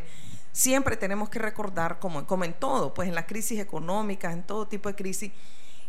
siempre 0.51 0.95
tenemos 0.95 1.29
que 1.29 1.39
recordar, 1.39 1.99
como, 1.99 2.25
como 2.25 2.45
en 2.45 2.53
todo, 2.53 2.93
pues 2.93 3.09
en 3.09 3.15
las 3.15 3.25
crisis 3.25 3.59
económicas, 3.59 4.33
en 4.33 4.43
todo 4.43 4.67
tipo 4.67 4.87
de 4.87 4.95
crisis, 4.95 5.31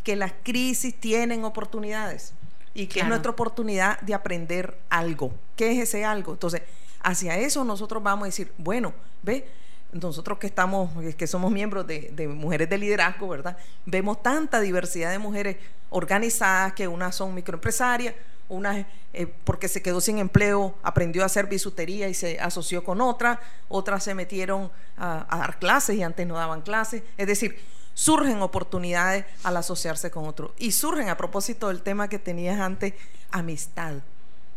que 0.06 0.14
las 0.14 0.34
crisis 0.44 0.94
tienen 0.94 1.44
oportunidades 1.44 2.32
y 2.75 2.86
que 2.86 3.00
es 3.00 3.08
nuestra 3.08 3.32
oportunidad 3.32 4.00
de 4.02 4.14
aprender 4.14 4.78
algo. 4.88 5.32
¿Qué 5.56 5.72
es 5.72 5.88
ese 5.88 6.04
algo? 6.04 6.34
Entonces, 6.34 6.62
hacia 7.02 7.36
eso 7.36 7.64
nosotros 7.64 8.00
vamos 8.04 8.22
a 8.22 8.26
decir, 8.26 8.52
bueno, 8.56 8.94
ve, 9.25 9.48
nosotros 9.90 10.38
que 10.38 10.46
estamos, 10.46 10.92
que 11.16 11.26
somos 11.26 11.50
miembros 11.50 11.88
de, 11.88 12.12
de, 12.14 12.28
mujeres 12.28 12.70
de 12.70 12.78
liderazgo, 12.78 13.26
¿verdad? 13.26 13.56
Vemos 13.84 14.22
tanta 14.22 14.60
diversidad 14.60 15.10
de 15.10 15.18
mujeres 15.18 15.56
organizadas 15.90 16.75
que 16.75 16.86
unas 16.86 17.16
son 17.16 17.34
microempresarias, 17.34 18.14
una 18.48 18.86
eh, 19.12 19.26
porque 19.42 19.66
se 19.66 19.82
quedó 19.82 20.00
sin 20.00 20.18
empleo, 20.18 20.76
aprendió 20.84 21.25
a 21.25 21.26
hacer 21.26 21.46
bisutería 21.46 22.08
y 22.08 22.14
se 22.14 22.38
asoció 22.38 22.84
con 22.84 23.00
otra, 23.00 23.40
otras 23.68 24.04
se 24.04 24.14
metieron 24.14 24.70
a, 24.96 25.26
a 25.28 25.38
dar 25.38 25.58
clases 25.58 25.96
y 25.96 26.04
antes 26.04 26.25
no 26.28 26.36
daban 26.36 26.62
clases. 26.62 27.02
Es 27.16 27.26
decir, 27.26 27.58
surgen 27.97 28.43
oportunidades 28.43 29.25
al 29.43 29.57
asociarse 29.57 30.11
con 30.11 30.26
otro. 30.26 30.55
Y 30.59 30.73
surgen, 30.73 31.09
a 31.09 31.17
propósito 31.17 31.69
del 31.69 31.81
tema 31.81 32.09
que 32.11 32.19
tenías 32.19 32.61
antes, 32.61 32.93
amistad. 33.31 33.95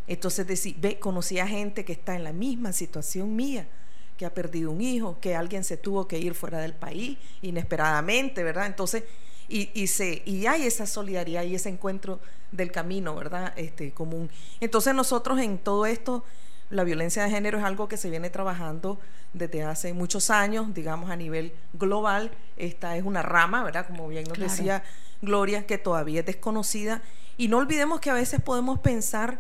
Entonces, 0.07 0.45
decir, 0.45 0.75
ve, 0.77 0.99
conocí 0.99 1.39
a 1.39 1.47
gente 1.47 1.85
que 1.85 1.93
está 1.93 2.15
en 2.15 2.25
la 2.25 2.33
misma 2.33 2.73
situación 2.73 3.37
mía, 3.37 3.65
que 4.17 4.25
ha 4.25 4.33
perdido 4.33 4.71
un 4.71 4.81
hijo, 4.81 5.17
que 5.21 5.37
alguien 5.37 5.63
se 5.63 5.77
tuvo 5.77 6.05
que 6.05 6.19
ir 6.19 6.35
fuera 6.35 6.59
del 6.59 6.73
país 6.73 7.17
inesperadamente, 7.41 8.43
¿verdad? 8.43 8.65
Entonces, 8.65 9.05
y, 9.47 9.69
y, 9.73 9.87
se, 9.87 10.21
y 10.25 10.45
hay 10.45 10.65
esa 10.65 10.85
solidaridad 10.85 11.43
y 11.43 11.55
ese 11.55 11.69
encuentro 11.69 12.19
del 12.51 12.73
camino, 12.73 13.15
¿verdad? 13.15 13.53
Este, 13.55 13.93
común. 13.93 14.29
Entonces, 14.59 14.93
nosotros 14.93 15.39
en 15.39 15.59
todo 15.59 15.85
esto 15.85 16.25
la 16.69 16.83
violencia 16.83 17.23
de 17.23 17.29
género 17.29 17.57
es 17.57 17.63
algo 17.63 17.87
que 17.87 17.97
se 17.97 18.09
viene 18.09 18.29
trabajando 18.29 18.99
desde 19.33 19.63
hace 19.63 19.93
muchos 19.93 20.29
años, 20.29 20.73
digamos 20.73 21.09
a 21.09 21.15
nivel 21.15 21.53
global. 21.73 22.31
Esta 22.57 22.95
es 22.95 23.03
una 23.03 23.21
rama, 23.21 23.63
¿verdad? 23.63 23.87
Como 23.87 24.07
bien 24.07 24.25
nos 24.25 24.37
decía 24.37 24.83
Gloria, 25.21 25.65
que 25.65 25.77
todavía 25.77 26.19
es 26.19 26.25
desconocida. 26.25 27.01
Y 27.37 27.47
no 27.47 27.57
olvidemos 27.57 27.99
que 27.99 28.09
a 28.09 28.13
veces 28.13 28.41
podemos 28.41 28.79
pensar 28.79 29.39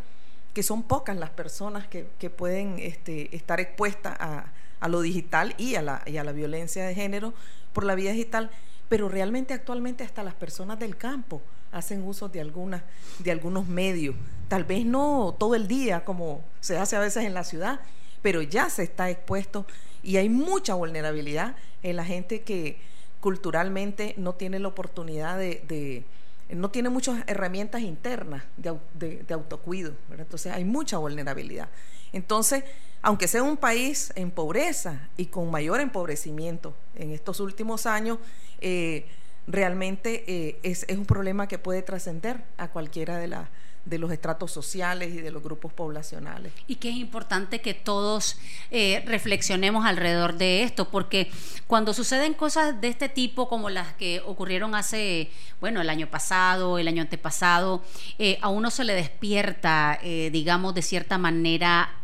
que 0.53 0.63
son 0.63 0.83
pocas 0.83 1.15
las 1.17 1.29
personas 1.29 1.87
que, 1.87 2.29
pueden 2.29 2.79
este, 2.79 3.35
estar 3.35 3.59
expuestas 3.59 4.15
a, 4.19 4.51
a, 4.79 4.87
lo 4.87 5.01
digital 5.01 5.53
y 5.57 5.75
a, 5.75 5.81
la, 5.81 6.01
y 6.05 6.17
a 6.17 6.23
la 6.23 6.31
violencia 6.31 6.85
de 6.85 6.95
género 6.95 7.33
por 7.73 7.83
la 7.83 7.93
vía 7.93 8.11
digital, 8.11 8.49
pero 8.87 9.07
realmente 9.07 9.53
actualmente 9.53 10.03
hasta 10.03 10.23
las 10.23 10.33
personas 10.33 10.79
del 10.79 10.97
campo 10.97 11.41
hacen 11.71 12.03
uso 12.03 12.29
de, 12.29 12.41
algunas, 12.41 12.83
de 13.19 13.31
algunos 13.31 13.67
medios. 13.67 14.15
Tal 14.47 14.63
vez 14.63 14.85
no 14.85 15.35
todo 15.37 15.55
el 15.55 15.67
día 15.67 16.03
como 16.03 16.43
se 16.59 16.77
hace 16.77 16.95
a 16.95 16.99
veces 16.99 17.25
en 17.25 17.33
la 17.33 17.43
ciudad, 17.43 17.79
pero 18.21 18.41
ya 18.41 18.69
se 18.69 18.83
está 18.83 19.09
expuesto 19.09 19.65
y 20.03 20.17
hay 20.17 20.29
mucha 20.29 20.73
vulnerabilidad 20.73 21.55
en 21.83 21.95
la 21.95 22.05
gente 22.05 22.41
que 22.41 22.79
culturalmente 23.19 24.13
no 24.17 24.33
tiene 24.33 24.59
la 24.59 24.69
oportunidad 24.69 25.37
de, 25.37 26.03
no 26.49 26.71
tiene 26.71 26.89
muchas 26.89 27.23
herramientas 27.27 27.81
internas 27.81 28.43
de, 28.57 29.33
autocuido. 29.33 29.93
Entonces 30.17 30.53
hay 30.53 30.65
mucha 30.65 30.97
vulnerabilidad. 30.97 31.69
Entonces, 32.11 32.63
aunque 33.01 33.27
sea 33.27 33.43
un 33.43 33.57
país 33.57 34.11
en 34.15 34.31
pobreza 34.31 35.09
y 35.15 35.27
con 35.27 35.51
mayor 35.51 35.79
empobrecimiento 35.79 36.73
en 36.95 37.11
estos 37.11 37.39
últimos 37.39 37.85
años, 37.85 38.17
eh, 38.61 39.05
realmente 39.49 40.23
eh, 40.27 40.59
es, 40.63 40.85
un 40.89 41.05
problema 41.05 41.47
que 41.47 41.57
puede 41.57 41.81
trascender 41.81 42.43
a 42.57 42.67
cualquiera 42.69 43.17
de, 43.17 43.27
la, 43.27 43.49
de 43.85 43.97
los 43.97 44.11
estratos 44.11 44.51
sociales 44.51 45.13
y 45.13 45.21
de 45.21 45.31
los 45.31 45.41
grupos 45.41 45.73
poblacionales. 45.73 46.53
Y 46.67 46.75
que 46.75 46.89
es 46.89 46.95
importante 46.95 47.59
que 47.59 47.73
todos 47.73 48.37
eh, 48.69 49.03
reflexionemos 49.05 49.85
alrededor 49.85 50.35
de 50.35 50.63
esto, 50.63 50.89
porque 50.89 51.31
cuando 51.67 51.93
suceden 51.93 52.33
cosas 52.35 52.79
de 52.79 52.89
este 52.89 53.09
tipo, 53.09 53.49
como 53.49 53.69
las 53.69 53.93
que 53.93 54.21
ocurrieron 54.25 54.75
hace, 54.75 55.31
bueno, 55.59 55.81
el 55.81 55.89
año 55.89 56.07
pasado, 56.07 56.77
el 56.77 56.87
año 56.87 57.01
antepasado, 57.01 57.83
eh, 58.19 58.37
a 58.41 58.49
uno 58.49 58.69
se 58.69 58.83
le 58.83 58.93
despierta, 58.93 59.99
digamos, 60.03 60.75
de 60.75 60.81
cierta 60.81 61.17
manera, 61.17 61.95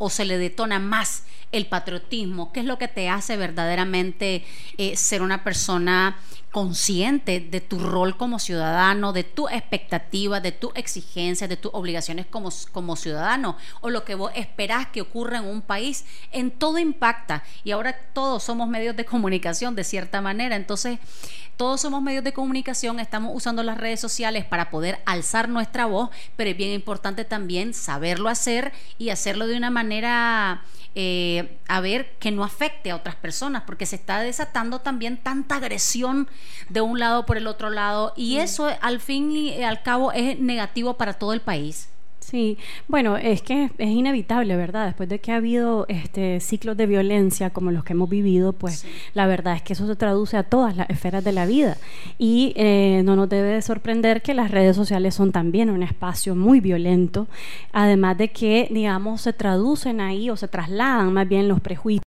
o 0.00 0.10
se 0.10 0.24
le 0.24 0.38
detona 0.38 0.78
más 0.78 1.24
el 1.50 1.66
patriotismo, 1.66 2.52
qué 2.52 2.60
es 2.60 2.66
lo 2.66 2.78
que 2.78 2.88
te 2.88 3.08
hace 3.08 3.36
verdaderamente 3.36 4.44
ser 4.94 5.22
una 5.22 5.42
persona 5.42 6.18
consciente 6.50 7.40
de 7.40 7.60
tu 7.60 7.78
rol 7.78 8.16
como 8.16 8.38
ciudadano, 8.38 9.12
de 9.12 9.24
tu 9.24 9.48
expectativa, 9.48 10.40
de 10.40 10.52
tu 10.52 10.72
exigencia, 10.74 11.46
de 11.46 11.56
tus 11.56 11.72
obligaciones 11.74 12.26
como, 12.26 12.50
como 12.72 12.96
ciudadano 12.96 13.56
o 13.80 13.90
lo 13.90 14.04
que 14.04 14.14
vos 14.14 14.32
esperás 14.34 14.86
que 14.86 15.02
ocurra 15.02 15.38
en 15.38 15.44
un 15.44 15.62
país, 15.62 16.04
en 16.32 16.50
todo 16.50 16.78
impacta. 16.78 17.44
Y 17.64 17.72
ahora 17.72 17.98
todos 18.12 18.42
somos 18.42 18.68
medios 18.68 18.96
de 18.96 19.04
comunicación 19.04 19.74
de 19.74 19.84
cierta 19.84 20.20
manera. 20.20 20.56
Entonces, 20.56 20.98
todos 21.58 21.80
somos 21.80 22.00
medios 22.02 22.22
de 22.22 22.32
comunicación, 22.32 23.00
estamos 23.00 23.32
usando 23.34 23.64
las 23.64 23.78
redes 23.78 24.00
sociales 24.00 24.44
para 24.44 24.70
poder 24.70 25.00
alzar 25.06 25.48
nuestra 25.48 25.86
voz, 25.86 26.10
pero 26.36 26.50
es 26.50 26.56
bien 26.56 26.70
importante 26.70 27.24
también 27.24 27.74
saberlo 27.74 28.28
hacer 28.28 28.72
y 28.96 29.10
hacerlo 29.10 29.48
de 29.48 29.56
una 29.56 29.68
manera 29.68 30.62
eh, 31.00 31.60
a 31.68 31.80
ver 31.80 32.16
que 32.18 32.32
no 32.32 32.42
afecte 32.42 32.90
a 32.90 32.96
otras 32.96 33.14
personas, 33.14 33.62
porque 33.64 33.86
se 33.86 33.94
está 33.94 34.20
desatando 34.20 34.80
también 34.80 35.16
tanta 35.16 35.54
agresión 35.54 36.28
de 36.70 36.80
un 36.80 36.98
lado 36.98 37.24
por 37.24 37.36
el 37.36 37.46
otro 37.46 37.70
lado 37.70 38.12
y 38.16 38.38
eso 38.38 38.68
al 38.80 38.98
fin 38.98 39.30
y 39.30 39.62
al 39.62 39.84
cabo 39.84 40.10
es 40.10 40.40
negativo 40.40 40.94
para 40.94 41.12
todo 41.12 41.32
el 41.34 41.40
país. 41.40 41.88
Sí, 42.30 42.58
bueno, 42.88 43.16
es 43.16 43.40
que 43.40 43.70
es 43.78 43.88
inevitable, 43.88 44.54
¿verdad? 44.54 44.84
Después 44.84 45.08
de 45.08 45.18
que 45.18 45.32
ha 45.32 45.36
habido 45.36 45.86
este 45.88 46.40
ciclos 46.40 46.76
de 46.76 46.84
violencia 46.84 47.48
como 47.48 47.70
los 47.70 47.84
que 47.84 47.94
hemos 47.94 48.10
vivido, 48.10 48.52
pues 48.52 48.84
la 49.14 49.26
verdad 49.26 49.56
es 49.56 49.62
que 49.62 49.72
eso 49.72 49.86
se 49.86 49.96
traduce 49.96 50.36
a 50.36 50.42
todas 50.42 50.76
las 50.76 50.90
esferas 50.90 51.24
de 51.24 51.32
la 51.32 51.46
vida. 51.46 51.78
Y 52.18 52.52
eh, 52.56 53.00
no 53.02 53.16
nos 53.16 53.30
debe 53.30 53.62
sorprender 53.62 54.20
que 54.20 54.34
las 54.34 54.50
redes 54.50 54.76
sociales 54.76 55.14
son 55.14 55.32
también 55.32 55.70
un 55.70 55.82
espacio 55.82 56.36
muy 56.36 56.60
violento, 56.60 57.28
además 57.72 58.18
de 58.18 58.28
que, 58.28 58.68
digamos, 58.70 59.22
se 59.22 59.32
traducen 59.32 60.02
ahí 60.02 60.28
o 60.28 60.36
se 60.36 60.48
trasladan 60.48 61.14
más 61.14 61.26
bien 61.26 61.48
los 61.48 61.60
prejuicios 61.60 62.07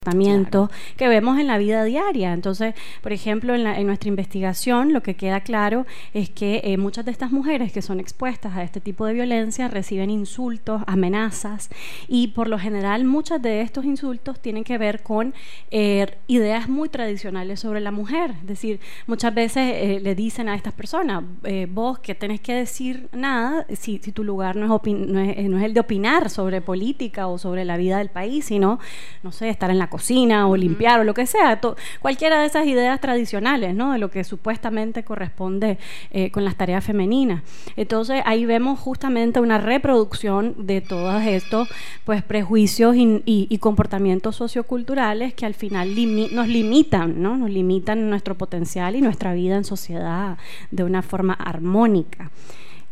que 0.96 1.08
vemos 1.08 1.38
en 1.38 1.46
la 1.46 1.58
vida 1.58 1.84
diaria. 1.84 2.32
Entonces, 2.32 2.74
por 3.02 3.12
ejemplo, 3.12 3.54
en, 3.54 3.86
nuestra 3.86 4.08
investigación 4.08 4.92
lo 4.92 5.02
que 5.02 5.14
queda 5.14 5.40
claro 5.40 5.86
es 6.12 6.30
que 6.30 6.60
eh, 6.64 6.76
muchas 6.76 7.04
de 7.04 7.10
estas 7.10 7.32
mujeres 7.32 7.72
que 7.72 7.82
son 7.82 8.00
expuestas 8.00 8.56
a 8.56 8.62
este 8.62 8.80
tipo 8.80 9.06
de 9.06 9.14
violencia 9.14 9.68
reciben 9.68 10.10
insultos, 10.10 10.82
amenazas 10.86 11.70
y 12.08 12.28
por 12.28 12.48
lo 12.48 12.58
general 12.58 13.04
muchos 13.04 13.40
de 13.42 13.60
estos 13.60 13.84
insultos 13.84 14.40
tienen 14.40 14.64
que 14.64 14.78
ver 14.78 15.02
con 15.02 15.34
eh, 15.70 16.16
ideas 16.26 16.68
muy 16.68 16.88
tradicionales 16.88 17.60
sobre 17.60 17.80
la 17.80 17.90
mujer. 17.90 18.32
Es 18.40 18.46
decir, 18.46 18.80
muchas 19.06 19.34
veces 19.34 19.72
eh, 19.74 20.00
le 20.02 20.14
dicen 20.14 20.48
a 20.48 20.54
estas 20.54 20.72
personas, 20.72 21.24
vos 21.68 21.98
que 21.98 22.14
tenés 22.14 22.40
que 22.40 22.54
decir 22.54 23.08
nada 23.12 23.66
si, 23.74 23.98
tu 23.98 24.24
lugar 24.24 24.56
no 24.56 24.64
es, 24.64 24.70
no 24.70 25.20
es, 25.20 25.48
no, 25.48 25.58
es, 25.58 25.64
el 25.64 25.74
de 25.74 25.80
opinar 25.80 26.30
sobre 26.30 26.60
política 26.60 27.26
o 27.26 27.38
sobre 27.38 27.64
la 27.64 27.76
vida 27.76 27.98
del 27.98 28.08
país, 28.08 28.46
sino, 28.46 28.78
no 29.22 29.32
sé, 29.32 29.48
estar 29.48 29.70
en 29.70 29.78
la 29.78 29.88
cocina 29.94 30.48
o 30.48 30.56
limpiar 30.56 30.98
o 30.98 31.04
lo 31.04 31.14
que 31.14 31.24
sea, 31.24 31.60
cualquiera 32.00 32.40
de 32.40 32.46
esas 32.46 32.66
ideas 32.66 33.00
tradicionales, 33.00 33.76
¿no? 33.76 33.92
De 33.92 33.98
lo 34.00 34.10
que 34.10 34.24
supuestamente 34.24 35.04
corresponde 35.04 35.78
eh, 36.10 36.32
con 36.32 36.44
las 36.44 36.56
tareas 36.56 36.82
femeninas. 36.82 37.44
Entonces 37.76 38.20
ahí 38.26 38.44
vemos 38.44 38.80
justamente 38.80 39.38
una 39.38 39.58
reproducción 39.58 40.66
de 40.66 40.80
todos 40.80 41.22
estos 41.22 41.68
pues 42.04 42.24
prejuicios 42.24 42.96
y, 42.96 43.58
comportamientos 43.60 44.34
socioculturales 44.34 45.32
que 45.32 45.46
al 45.46 45.54
final 45.54 45.94
nos 46.34 46.48
limitan, 46.48 47.22
¿no? 47.22 47.36
Nos 47.36 47.50
limitan 47.50 48.10
nuestro 48.10 48.34
potencial 48.34 48.96
y 48.96 49.00
nuestra 49.00 49.32
vida 49.32 49.54
en 49.54 49.64
sociedad 49.64 50.38
de 50.72 50.82
una 50.82 51.02
forma 51.02 51.34
armónica. 51.34 52.32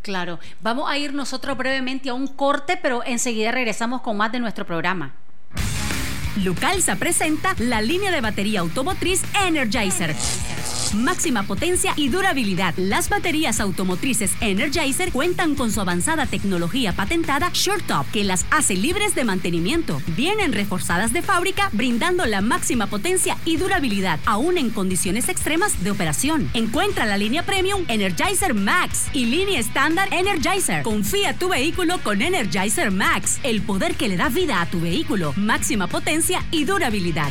Claro, 0.03 0.39
vamos 0.61 0.89
a 0.89 0.97
ir 0.99 1.13
nosotros 1.15 1.59
brevemente 1.59 2.11
a 2.11 2.15
un 2.15 2.29
corte, 2.29 2.79
pero 2.81 3.03
enseguida 3.05 3.51
regresamos 3.51 4.03
con 4.03 4.17
más 4.17 4.31
de 4.31 4.39
nuestro 4.39 4.65
programa. 4.65 5.15
Lucalza 6.37 6.97
presenta 6.97 7.55
la 7.59 7.83
línea 7.83 8.11
de 8.11 8.21
batería 8.21 8.61
automotriz 8.61 9.23
Energizer 9.47 10.15
máxima 10.95 11.43
potencia 11.45 11.93
y 11.97 12.09
durabilidad. 12.09 12.75
Las 12.77 13.09
baterías 13.09 13.61
automotrices 13.61 14.33
Energizer 14.41 15.13
cuentan 15.13 15.55
con 15.55 15.71
su 15.71 15.81
avanzada 15.81 16.27
tecnología 16.27 16.93
patentada 16.93 17.51
SureTop, 17.53 18.11
que 18.11 18.25
las 18.25 18.47
hace 18.51 18.75
libres 18.75 19.15
de 19.15 19.25
mantenimiento. 19.25 20.01
Vienen 20.17 20.53
reforzadas 20.53 21.13
de 21.13 21.23
fábrica, 21.23 21.71
brindando 21.73 22.27
la 22.27 22.41
máxima 22.41 22.87
potencia 22.87 23.37
y 23.45 23.57
durabilidad, 23.57 24.21
aún 24.27 24.59
en 24.59 24.71
condiciones 24.71 25.29
extremas 25.29 25.83
de 25.83 25.91
operación. 25.91 26.51
Encuentra 26.55 27.07
la 27.07 27.17
línea 27.17 27.45
Premium 27.45 27.85
Energizer 27.89 28.55
Max 28.55 29.07
y 29.13 29.27
línea 29.27 29.61
estándar 29.61 30.09
Energizer. 30.13 30.83
Confía 30.83 31.35
tu 31.39 31.49
vehículo 31.49 31.99
con 32.03 32.23
Energizer 32.23 32.91
Max, 32.91 33.39
el 33.43 33.63
poder 33.63 33.95
que 33.95 34.09
le 34.09 34.17
da 34.17 34.29
vida 34.29 34.61
a 34.61 34.67
tu 34.67 34.81
vehículo, 34.81 35.33
máxima 35.37 35.87
potencia 35.87 36.45
y 36.51 36.65
durabilidad. 36.65 37.31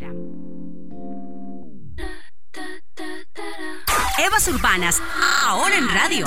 Evas 4.31 4.47
Urbanas, 4.47 5.01
ahora 5.45 5.75
en 5.75 5.89
radio. 5.89 6.25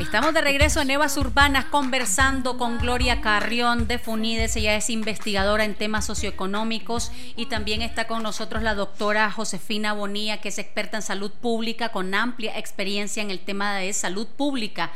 Estamos 0.00 0.32
de 0.32 0.40
regreso 0.40 0.80
en 0.80 0.90
Evas 0.92 1.18
Urbanas 1.18 1.66
conversando 1.66 2.56
con 2.56 2.78
Gloria 2.78 3.20
Carrión 3.20 3.86
de 3.86 3.98
Funides. 3.98 4.56
Ella 4.56 4.76
es 4.76 4.88
investigadora 4.88 5.66
en 5.66 5.74
temas 5.74 6.06
socioeconómicos 6.06 7.12
y 7.36 7.46
también 7.46 7.82
está 7.82 8.06
con 8.06 8.22
nosotros 8.22 8.62
la 8.62 8.74
doctora 8.74 9.30
Josefina 9.30 9.92
Bonilla, 9.92 10.40
que 10.40 10.48
es 10.48 10.58
experta 10.58 10.96
en 10.96 11.02
salud 11.02 11.32
pública 11.32 11.90
con 11.90 12.14
amplia 12.14 12.58
experiencia 12.58 13.22
en 13.22 13.30
el 13.30 13.40
tema 13.40 13.74
de 13.74 13.92
salud 13.92 14.26
pública. 14.26 14.90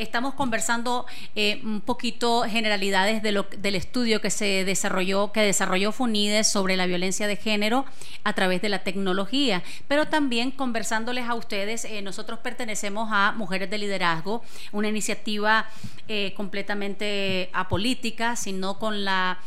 Estamos 0.00 0.32
conversando 0.32 1.04
eh, 1.36 1.60
un 1.62 1.82
poquito 1.82 2.44
generalidades 2.44 3.22
del 3.22 3.74
estudio 3.74 4.22
que 4.22 4.30
se 4.30 4.64
desarrolló, 4.64 5.30
que 5.30 5.42
desarrolló 5.42 5.92
FUNIDES 5.92 6.50
sobre 6.50 6.78
la 6.78 6.86
violencia 6.86 7.26
de 7.26 7.36
género 7.36 7.84
a 8.24 8.32
través 8.32 8.62
de 8.62 8.70
la 8.70 8.78
tecnología, 8.78 9.62
pero 9.88 10.08
también 10.08 10.52
conversándoles 10.52 11.28
a 11.28 11.34
ustedes, 11.34 11.84
eh, 11.84 12.00
nosotros 12.00 12.38
pertenecemos 12.38 13.10
a 13.12 13.32
Mujeres 13.32 13.68
de 13.68 13.76
Liderazgo, 13.76 14.42
una 14.72 14.88
iniciativa 14.88 15.68
eh, 16.08 16.32
completamente 16.34 17.50
apolítica, 17.52 18.36
sino 18.36 18.78
con 18.78 19.04
la 19.04 19.38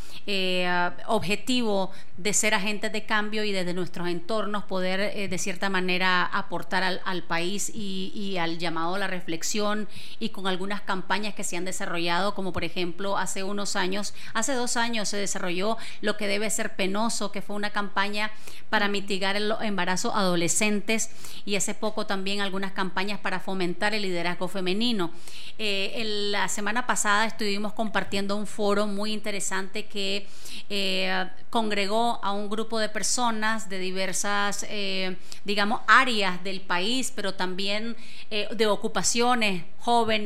objetivo 1.08 1.92
de 2.16 2.32
ser 2.32 2.54
agentes 2.54 2.94
de 2.94 3.04
cambio 3.04 3.44
y 3.44 3.52
desde 3.52 3.74
nuestros 3.74 4.08
entornos 4.08 4.64
poder 4.64 5.30
de 5.30 5.38
cierta 5.38 5.70
manera 5.70 6.24
aportar 6.26 6.82
al, 6.82 7.24
país 7.24 7.70
y, 7.74 8.14
y, 8.16 8.38
al 8.38 8.58
llamado 8.58 8.96
a 8.96 9.00
la 9.00 9.08
reflexión 9.08 9.90
y 10.20 10.30
con 10.30 10.43
algunas 10.48 10.82
campañas 10.82 11.34
que 11.34 11.44
se 11.44 11.58
han 11.58 11.66
desarrollado, 11.66 12.36
como 12.36 12.54
por 12.54 12.64
ejemplo 12.64 13.18
hace 13.18 13.44
unos 13.44 13.76
años, 13.76 14.14
hace 14.34 14.54
dos 14.54 14.78
años 14.78 15.10
se 15.10 15.18
desarrolló 15.18 15.78
lo 16.02 16.18
que 16.18 16.28
debe 16.28 16.50
ser 16.50 16.76
penoso, 16.76 17.32
que 17.32 17.42
fue 17.42 17.56
una 17.56 17.70
campaña 17.70 18.32
para 18.70 18.88
mitigar 18.88 19.36
el 19.36 19.54
embarazo 19.62 20.16
adolescentes 20.16 21.12
y 21.46 21.56
hace 21.56 21.74
poco 21.74 22.06
también 22.06 22.42
algunas 22.42 22.72
campañas 22.72 23.20
para 23.20 23.40
fomentar 23.40 23.94
el 23.94 24.02
liderazgo 24.02 24.48
femenino. 24.48 25.12
Eh, 25.58 26.30
la 26.32 26.48
semana 26.48 26.88
pasada 26.88 27.26
estuvimos 27.26 27.74
compartiendo 27.74 28.36
un 28.36 28.48
foro 28.48 28.88
muy 28.88 29.14
interesante 29.14 29.86
que 29.86 30.28
eh, 30.70 31.30
congregó 31.50 32.20
a 32.24 32.32
un 32.32 32.50
grupo 32.50 32.80
de 32.80 32.90
personas 32.90 33.70
de 33.70 33.80
diversas, 33.80 34.66
eh, 34.70 35.18
digamos, 35.46 35.82
áreas 35.88 36.44
del 36.44 36.62
país, 36.62 37.12
pero 37.16 37.36
también 37.36 37.96
de 38.30 38.66
ocupaciones, 38.66 39.64
jóvenes, 39.78 40.23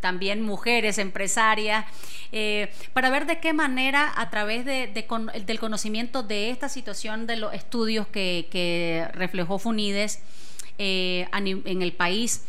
también 0.00 0.42
mujeres 0.42 0.98
empresarias, 0.98 1.84
para 2.92 3.10
ver 3.10 3.26
de 3.26 3.38
qué 3.38 3.52
manera 3.52 4.12
a 4.16 4.30
través 4.30 4.64
de, 4.64 4.88
del 5.46 5.58
conocimiento 5.60 6.22
de 6.22 6.50
esta 6.50 6.68
situación 6.68 7.26
de 7.26 7.36
los 7.36 7.54
estudios 7.54 8.06
que, 8.06 9.08
reflejó 9.12 9.58
Funides 9.58 10.20
en 10.78 11.82
el 11.82 11.92
país, 11.92 12.44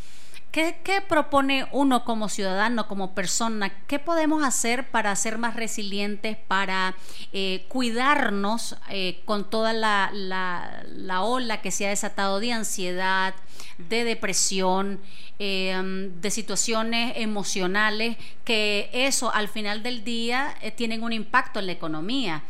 ¿Qué, 0.53 1.01
propone 1.09 1.65
uno 1.71 2.05
como 2.05 2.29
ciudadano, 2.29 2.87
como 2.87 3.15
persona? 3.15 3.73
¿Qué 3.87 3.97
podemos 3.97 4.43
hacer 4.43 4.87
para 4.91 5.15
ser 5.15 5.39
más 5.39 5.55
resilientes, 5.55 6.37
para 6.37 6.95
eh, 7.31 7.65
cuidarnos 7.69 8.77
eh, 8.91 9.23
con 9.25 9.49
toda 9.49 9.73
la, 9.73 11.23
ola 11.23 11.59
que 11.63 11.71
se 11.71 11.87
ha 11.87 11.89
desatado 11.89 12.39
de 12.39 12.53
ansiedad, 12.53 13.33
de 13.79 14.03
depresión, 14.03 15.01
eh, 15.39 16.11
de 16.21 16.29
situaciones 16.29 17.13
emocionales, 17.15 18.17
que 18.43 18.91
eso 18.93 19.33
al 19.33 19.47
final 19.47 19.81
del 19.81 20.03
día 20.03 20.53
tienen 20.75 21.01
un 21.01 21.13
impacto 21.13 21.57
en 21.61 21.65
la 21.65 21.71
economía? 21.71 22.43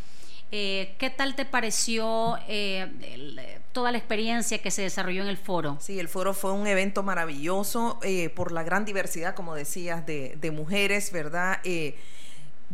¿Qué 0.52 1.14
tal 1.16 1.36
te 1.36 1.46
pareció 1.46 2.38
toda 3.74 3.92
la 3.92 3.98
experiencia 3.98 4.62
que 4.62 4.72
se 4.72 4.84
desarrolló 4.84 5.24
en 5.24 5.30
el 5.30 5.38
foro. 5.38 5.78
Sí, 5.82 6.00
el 6.00 6.08
foro 6.08 6.34
fue 6.34 6.52
un 6.52 6.68
evento 6.68 7.04
maravilloso 7.04 8.00
eh, 8.04 8.30
por 8.30 8.52
la 8.52 8.64
gran 8.64 8.86
diversidad, 8.86 9.36
como 9.36 9.56
decías, 9.56 10.06
de, 10.06 10.52
mujeres, 10.54 11.12
¿verdad? 11.12 11.60
Eh, 11.64 11.98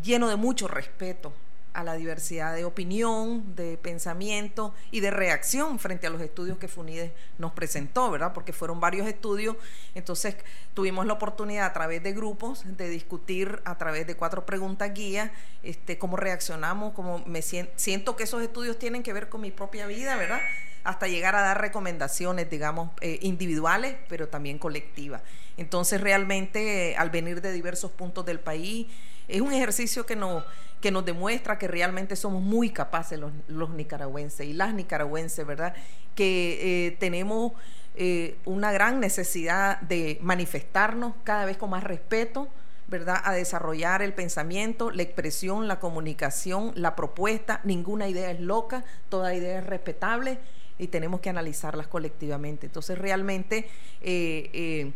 lleno 0.03 0.27
de 0.27 0.35
mucho 0.35 0.67
respeto 0.67 1.33
a 1.73 1.83
la 1.83 1.93
diversidad 1.93 2.55
de 2.55 2.65
opinión, 2.65 3.55
de 3.55 3.77
pensamiento 3.77 4.73
y 4.91 4.99
de 4.99 5.11
reacción 5.11 5.79
frente 5.79 6.07
a 6.07 6.09
los 6.09 6.21
estudios 6.21 6.57
que 6.57 6.67
FUNIDES 6.67 7.11
nos 7.37 7.53
presentó, 7.53 8.11
¿verdad? 8.11 8.33
Porque 8.33 8.51
fueron 8.51 8.81
varios 8.81 9.07
estudios, 9.07 9.55
entonces 9.95 10.35
tuvimos 10.73 11.05
la 11.05 11.13
oportunidad 11.13 11.67
a 11.67 11.73
través 11.73 12.03
de 12.03 12.11
grupos 12.11 12.63
de 12.65 12.89
discutir 12.89 13.61
a 13.63 13.77
través 13.77 14.07
de 14.07 14.15
cuatro 14.15 14.45
preguntas 14.45 14.93
guías 14.93 15.31
este, 15.63 15.97
cómo 15.97 16.17
reaccionamos, 16.17 16.93
cómo 16.93 17.23
me 17.25 17.41
siento, 17.41 17.71
siento 17.75 18.15
que 18.15 18.23
esos 18.23 18.41
estudios 18.41 18.77
tienen 18.77 19.03
que 19.03 19.13
ver 19.13 19.29
con 19.29 19.41
mi 19.41 19.51
propia 19.51 19.85
vida, 19.85 20.17
¿verdad? 20.17 20.41
Hasta 20.83 21.07
llegar 21.07 21.35
a 21.35 21.41
dar 21.41 21.61
recomendaciones, 21.61 22.49
digamos, 22.49 22.91
eh, 23.01 23.19
individuales, 23.21 23.95
pero 24.07 24.27
también 24.27 24.57
colectivas. 24.57 25.21
Entonces, 25.57 25.99
realmente, 25.99 26.95
al 26.97 27.09
venir 27.09 27.41
de 27.41 27.51
diversos 27.51 27.91
puntos 27.91 28.25
del 28.25 28.39
país, 28.39 28.87
es 29.27 29.41
un 29.41 29.53
ejercicio 29.53 30.05
que 30.05 30.15
nos, 30.15 30.43
que 30.81 30.91
nos 30.91 31.05
demuestra 31.05 31.57
que 31.57 31.67
realmente 31.67 32.15
somos 32.15 32.41
muy 32.41 32.69
capaces 32.69 33.19
los, 33.19 33.69
nicaragüenses 33.69 34.47
y 34.47 34.53
las 34.53 34.73
nicaragüenses, 34.73 35.45
¿verdad? 35.45 35.73
Que 36.15 36.87
eh, 36.87 36.91
tenemos 36.91 37.53
eh, 37.95 38.37
una 38.45 38.71
gran 38.71 38.99
necesidad 38.99 39.81
de 39.81 40.17
manifestarnos 40.21 41.13
cada 41.23 41.45
vez 41.45 41.57
con 41.57 41.69
más 41.69 41.83
respeto, 41.83 42.47
¿verdad? 42.87 43.21
A 43.23 43.33
desarrollar 43.33 44.01
el 44.01 44.13
pensamiento, 44.13 44.89
la 44.89 45.03
expresión, 45.03 45.67
la 45.67 45.79
comunicación, 45.79 46.71
la 46.75 46.95
propuesta. 46.95 47.59
Ninguna 47.63 48.07
idea 48.07 48.31
es 48.31 48.39
loca, 48.39 48.83
toda 49.09 49.35
idea 49.35 49.59
es 49.59 49.65
respetable 49.65 50.39
y 50.79 50.87
tenemos 50.87 51.19
que 51.19 51.29
analizarlas 51.29 51.87
colectivamente. 51.87 52.65
Entonces, 52.65 52.97
realmente, 52.97 53.69
eh, 54.01 54.49
eh, 54.53 54.91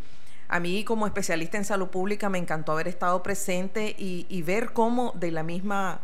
a 0.47 0.59
mí 0.59 0.83
como 0.83 1.05
especialista 1.05 1.57
en 1.57 1.65
salud 1.65 1.89
pública 1.89 2.29
me 2.29 2.37
encantó 2.37 2.71
haber 2.71 2.87
estado 2.87 3.21
presente 3.21 3.95
y, 3.97 4.41
ver 4.43 4.73
cómo 4.73 5.11
de 5.15 5.31
la 5.31 5.43
misma 5.43 5.99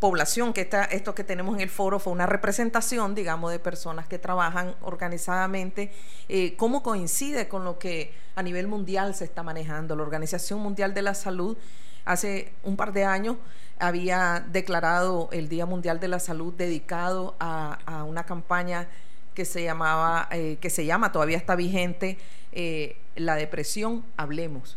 población, 0.00 0.52
que 0.52 0.62
está, 0.62 0.84
esto 0.84 1.14
que 1.14 1.22
tenemos 1.22 1.54
en 1.54 1.60
el 1.60 1.70
foro 1.70 1.98
fue 1.98 2.12
una 2.12 2.26
representación, 2.26 3.14
digamos, 3.14 3.52
de 3.52 3.58
personas 3.58 4.08
que 4.08 4.18
trabajan 4.18 4.74
organizadamente, 4.82 5.92
eh, 6.28 6.56
cómo 6.56 6.82
coincide 6.82 7.48
con 7.48 7.64
lo 7.64 7.78
que 7.78 8.12
a 8.34 8.42
nivel 8.42 8.66
mundial 8.66 9.14
se 9.14 9.24
está 9.24 9.42
manejando. 9.42 9.94
La 9.94 10.02
Organización 10.02 10.60
Mundial 10.60 10.92
de 10.94 11.02
la 11.02 11.14
Salud 11.14 11.56
hace 12.04 12.52
un 12.64 12.76
par 12.76 12.92
de 12.92 13.04
años 13.04 13.36
había 13.78 14.44
declarado 14.50 15.28
el 15.32 15.48
Día 15.48 15.66
Mundial 15.66 16.00
de 16.00 16.08
la 16.08 16.18
Salud 16.18 16.52
dedicado 16.52 17.36
a, 17.38 17.78
a 17.86 18.02
una 18.02 18.24
campaña 18.24 18.88
que 19.34 19.44
se 19.44 19.62
llamaba, 19.62 20.28
eh, 20.30 20.58
que 20.60 20.70
se 20.70 20.84
llama, 20.84 21.12
todavía 21.12 21.36
está 21.36 21.56
vigente, 21.56 22.18
eh, 22.52 22.96
la 23.16 23.34
depresión, 23.34 24.04
hablemos. 24.16 24.76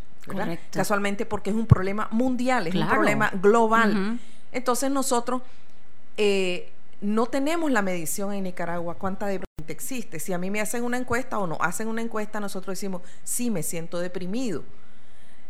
Casualmente 0.72 1.26
porque 1.26 1.52
es 1.52 1.56
un 1.56 1.68
problema 1.68 2.08
mundial, 2.12 2.68
es 2.68 2.76
un 2.76 2.88
problema 2.88 3.32
global. 3.42 4.20
Entonces 4.52 4.90
nosotros, 4.90 5.42
eh, 6.18 6.72
no 7.02 7.28
tenemos 7.28 7.72
la 7.72 7.82
medición 7.82 8.34
en 8.34 8.46
Nicaragua 8.46 8.96
cuánta 8.96 9.28
depresión 9.28 9.46
existe. 9.68 10.20
Si 10.20 10.34
a 10.34 10.38
mí 10.38 10.50
me 10.50 10.62
hacen 10.62 10.84
una 10.84 10.98
encuesta 10.98 11.38
o 11.38 11.46
no 11.46 11.58
hacen 11.62 11.88
una 11.88 12.02
encuesta, 12.02 12.40
nosotros 12.40 12.78
decimos, 12.78 13.02
sí, 13.24 13.52
me 13.52 13.64
siento 13.64 14.00
deprimido. 14.00 14.64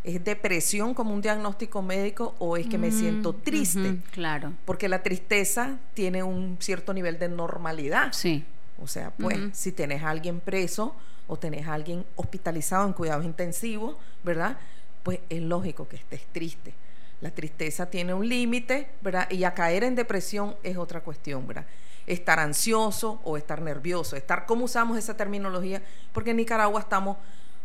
¿Es 0.04 0.24
depresión 0.24 0.94
como 0.94 1.14
un 1.14 1.22
diagnóstico 1.22 1.82
médico 1.82 2.36
o 2.38 2.58
es 2.58 2.68
que 2.68 2.78
me 2.78 2.92
siento 2.92 3.34
mm, 3.34 3.42
triste? 3.42 3.98
claro. 4.12 4.54
Porque 4.66 4.88
la 4.88 5.02
tristeza 5.02 5.78
tiene 5.94 6.22
un 6.22 6.58
cierto 6.60 6.94
nivel 6.94 7.18
de 7.18 7.30
normalidad. 7.30 8.10
Sí. 8.12 8.46
O 8.82 8.88
sea, 8.88 9.12
pues, 9.12 9.38
si 9.54 9.72
tenés 9.72 10.04
a 10.04 10.10
alguien 10.10 10.40
preso 10.40 10.96
o 11.28 11.38
tenés 11.38 11.68
a 11.68 11.74
alguien 11.74 12.06
hospitalizado 12.16 12.86
en 12.86 12.94
cuidados 12.94 13.26
intensivos, 13.26 13.96
¿verdad? 14.24 14.58
Pues 15.04 15.20
es 15.30 15.42
lógico 15.42 15.88
que 15.88 15.96
estés 15.96 16.26
triste. 16.32 16.74
La 17.22 17.32
tristeza 17.32 17.90
tiene 17.90 18.14
un 18.14 18.28
límite, 18.28 18.90
¿verdad? 19.02 19.30
Y 19.32 19.44
a 19.46 19.54
caer 19.54 19.84
en 19.84 19.96
depresión 19.96 20.56
es 20.64 20.78
otra 20.78 21.02
cuestión, 21.02 21.48
¿verdad? 21.48 21.66
Estar 22.06 22.40
ansioso 22.40 23.22
o 23.24 23.38
estar 23.38 23.62
nervioso, 23.62 24.16
estar, 24.16 24.46
¿cómo 24.46 24.66
usamos 24.66 24.98
esa 24.98 25.16
terminología? 25.16 25.82
Porque 26.14 26.32
en 26.32 26.38
Nicaragua 26.38 26.82
estamos 26.82 27.18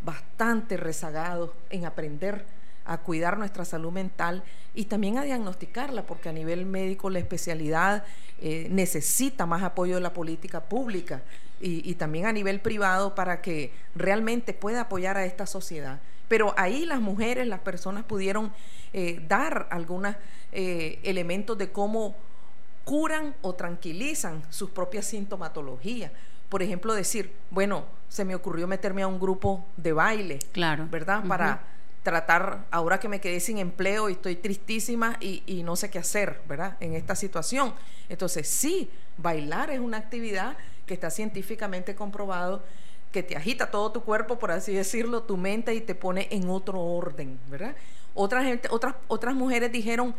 bastante 0.03 0.77
rezagados 0.77 1.51
en 1.69 1.85
aprender 1.85 2.47
a 2.91 2.99
cuidar 2.99 3.39
nuestra 3.39 3.65
salud 3.65 3.93
mental 3.93 4.43
y 4.75 4.87
también 4.87 5.17
a 5.17 5.23
diagnosticarla, 5.23 6.07
porque 6.07 6.29
a 6.29 6.33
nivel 6.33 6.67
médico 6.67 7.09
la 7.09 7.21
especialidad 7.21 8.03
eh, 8.41 8.67
necesita 8.69 9.47
más 9.47 9.63
apoyo 9.63 9.95
de 9.95 10.01
la 10.01 10.13
política 10.13 10.65
pública 10.65 11.23
y, 11.61 11.95
también 11.95 12.27
a 12.27 12.33
nivel 12.33 12.59
privado 12.61 13.15
para 13.15 13.43
que 13.43 13.73
realmente 13.95 14.55
pueda 14.55 14.83
apoyar 14.83 15.17
a 15.17 15.25
esta 15.25 15.47
sociedad. 15.47 16.01
Pero 16.27 16.53
ahí 16.57 16.85
las 16.85 17.01
mujeres, 17.01 17.47
las 17.47 17.61
personas 17.61 18.05
pudieron 18.05 18.53
eh, 18.93 19.25
dar 19.29 19.69
algunos 19.71 20.17
eh, 20.51 20.99
elementos 21.05 21.57
de 21.59 21.71
cómo 21.71 22.17
curan 22.85 23.37
o 23.43 23.55
tranquilizan 23.55 24.43
sus 24.51 24.71
propias 24.71 25.07
sintomatologías 25.07 26.11
por 26.51 26.65
ejemplo, 26.65 26.93
decir, 26.95 27.33
bueno, 27.51 27.85
se 28.09 28.25
me 28.25 28.35
ocurrió 28.35 28.67
meterme 28.67 29.03
a 29.03 29.07
un 29.07 29.21
grupo 29.21 29.65
de 29.77 29.93
baile, 29.93 30.41
claro. 30.51 30.89
¿verdad? 30.91 31.25
Para 31.25 31.63
tratar, 32.03 32.65
ahora 32.71 32.99
que 32.99 33.09
me 33.09 33.21
quedé 33.21 33.41
sin 33.41 33.59
empleo 33.59 34.09
y 34.09 34.13
estoy 34.13 34.37
tristísima 34.37 35.17
y, 35.21 35.63
no 35.65 35.77
sé 35.77 35.91
qué 35.91 35.99
hacer, 35.99 36.41
¿verdad? 36.49 36.77
En 36.81 36.95
esta 36.95 37.15
situación. 37.15 37.75
Entonces, 38.09 38.49
sí, 38.49 38.91
bailar 39.17 39.71
es 39.71 39.81
una 39.81 39.99
actividad 39.99 40.57
que 40.87 40.95
está 40.95 41.11
científicamente 41.11 41.95
comprobado 41.95 42.63
que 43.13 43.23
te 43.23 43.37
agita 43.37 43.71
todo 43.71 43.91
tu 43.91 44.03
cuerpo, 44.03 44.39
por 44.39 44.53
así 44.53 44.73
decirlo, 44.73 45.23
tu 45.23 45.37
mente 45.37 45.75
y 45.75 45.81
te 45.81 45.95
pone 45.95 46.29
en 46.31 46.49
otro 46.49 46.81
orden, 46.81 47.39
¿verdad? 47.49 47.75
Otra 48.15 48.45
gente, 48.45 48.69
otras, 48.71 48.95
otras 49.09 49.35
mujeres 49.35 49.73
dijeron, 49.73 50.15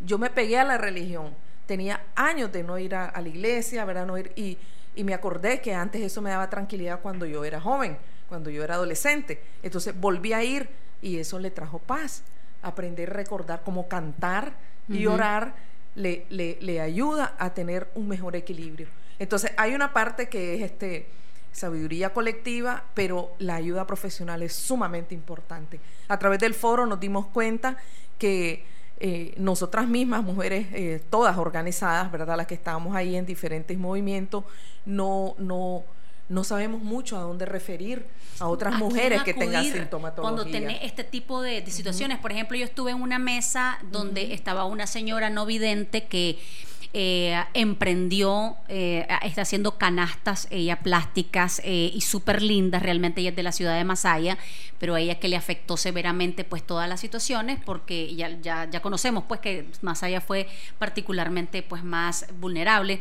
yo 0.00 0.18
me 0.18 0.28
pegué 0.28 0.58
a 0.58 0.64
la 0.64 0.76
religión, 0.76 1.32
tenía 1.66 2.02
años 2.14 2.52
de 2.52 2.62
no 2.62 2.78
ir 2.78 2.94
a, 2.94 3.06
a 3.06 3.20
la 3.22 3.28
iglesia, 3.28 3.84
¿verdad? 3.86 4.06
No 4.06 4.18
ir, 4.18 4.32
y 4.36 4.58
y 4.96 5.04
me 5.04 5.14
acordé 5.14 5.60
que 5.60 5.74
antes 5.74 6.02
eso 6.02 6.22
me 6.22 6.30
daba 6.30 6.48
tranquilidad 6.50 7.00
cuando 7.00 7.26
yo 7.26 7.44
era 7.44 7.60
joven, 7.60 7.98
cuando 8.28 8.50
yo 8.50 8.62
era 8.62 8.74
adolescente. 8.74 9.42
Entonces 9.62 9.98
volví 9.98 10.32
a 10.32 10.44
ir 10.44 10.68
y 11.04 11.18
eso 11.18 11.38
le 11.38 11.50
trajo 11.50 11.78
paz. 11.78 12.22
Aprender 12.62 13.10
a 13.10 13.12
recordar 13.12 13.62
cómo 13.62 13.88
cantar 13.88 14.54
y 14.88 15.06
orar 15.06 15.54
le, 15.94 16.26
le, 16.30 16.80
ayuda 16.80 17.34
a 17.38 17.52
tener 17.52 17.88
un 17.94 18.08
mejor 18.08 18.36
equilibrio. 18.36 18.88
Entonces 19.18 19.52
hay 19.56 19.74
una 19.74 19.92
parte 19.92 20.28
que 20.28 20.54
es 20.54 20.62
este 20.62 21.06
sabiduría 21.52 22.12
colectiva, 22.12 22.84
pero 22.94 23.34
la 23.38 23.54
ayuda 23.54 23.86
profesional 23.86 24.42
es 24.42 24.54
sumamente 24.54 25.14
importante. 25.14 25.78
A 26.08 26.18
través 26.18 26.40
del 26.40 26.54
foro 26.54 26.86
nos 26.86 26.98
dimos 26.98 27.26
cuenta 27.26 27.76
que 28.18 28.64
eh, 28.98 29.34
nosotras 29.36 29.86
mismas, 29.86 30.24
mujeres 30.24 30.66
eh, 30.72 31.02
todas 31.10 31.36
organizadas, 31.36 32.10
¿verdad? 32.10 32.36
Las 32.36 32.46
que 32.46 32.54
estábamos 32.54 32.96
ahí 32.96 33.14
en 33.14 33.26
diferentes 33.26 33.76
movimientos, 33.78 34.44
no, 34.86 35.34
no, 35.38 35.84
no 36.28 36.44
sabemos 36.44 36.82
mucho 36.82 37.16
a 37.16 37.20
dónde 37.20 37.44
referir 37.46 38.06
a 38.40 38.48
otras 38.48 38.78
mujeres 38.78 39.22
que 39.22 39.34
tengan 39.34 39.64
sintomatología. 39.64 40.34
Cuando 40.34 40.50
tenés 40.50 40.78
este 40.82 41.04
tipo 41.04 41.42
de, 41.42 41.64
situaciones, 41.70 42.18
por 42.18 42.32
ejemplo, 42.32 42.56
yo 42.56 42.64
estuve 42.64 42.92
en 42.92 43.02
una 43.02 43.18
mesa 43.18 43.78
donde 43.90 44.32
estaba 44.32 44.64
una 44.64 44.86
señora 44.86 45.30
no 45.30 45.46
vidente 45.46 46.04
que 46.04 46.38
eh, 46.96 47.44
emprendió, 47.54 48.56
eh, 48.68 49.04
está 49.22 49.42
haciendo 49.42 49.78
canastas, 49.78 50.46
ella 50.52 50.78
plásticas 50.78 51.60
eh, 51.64 51.90
y 51.92 52.00
súper 52.02 52.40
lindas, 52.40 52.84
realmente 52.84 53.20
ella 53.20 53.30
es 53.30 53.36
de 53.36 53.42
la 53.42 53.50
ciudad 53.50 53.76
de 53.76 53.82
Masaya, 53.82 54.38
pero 54.78 54.94
a 54.94 55.00
ella 55.00 55.18
que 55.18 55.26
le 55.26 55.34
afectó 55.34 55.76
severamente 55.76 56.44
pues 56.44 56.62
todas 56.62 56.88
las 56.88 57.00
situaciones, 57.00 57.58
porque 57.64 58.14
ya, 58.14 58.40
ya, 58.40 58.70
ya 58.70 58.80
conocemos 58.80 59.24
pues 59.26 59.40
que 59.40 59.66
Masaya 59.82 60.20
fue 60.20 60.46
particularmente 60.78 61.64
pues 61.64 61.82
más 61.82 62.26
vulnerable, 62.38 63.00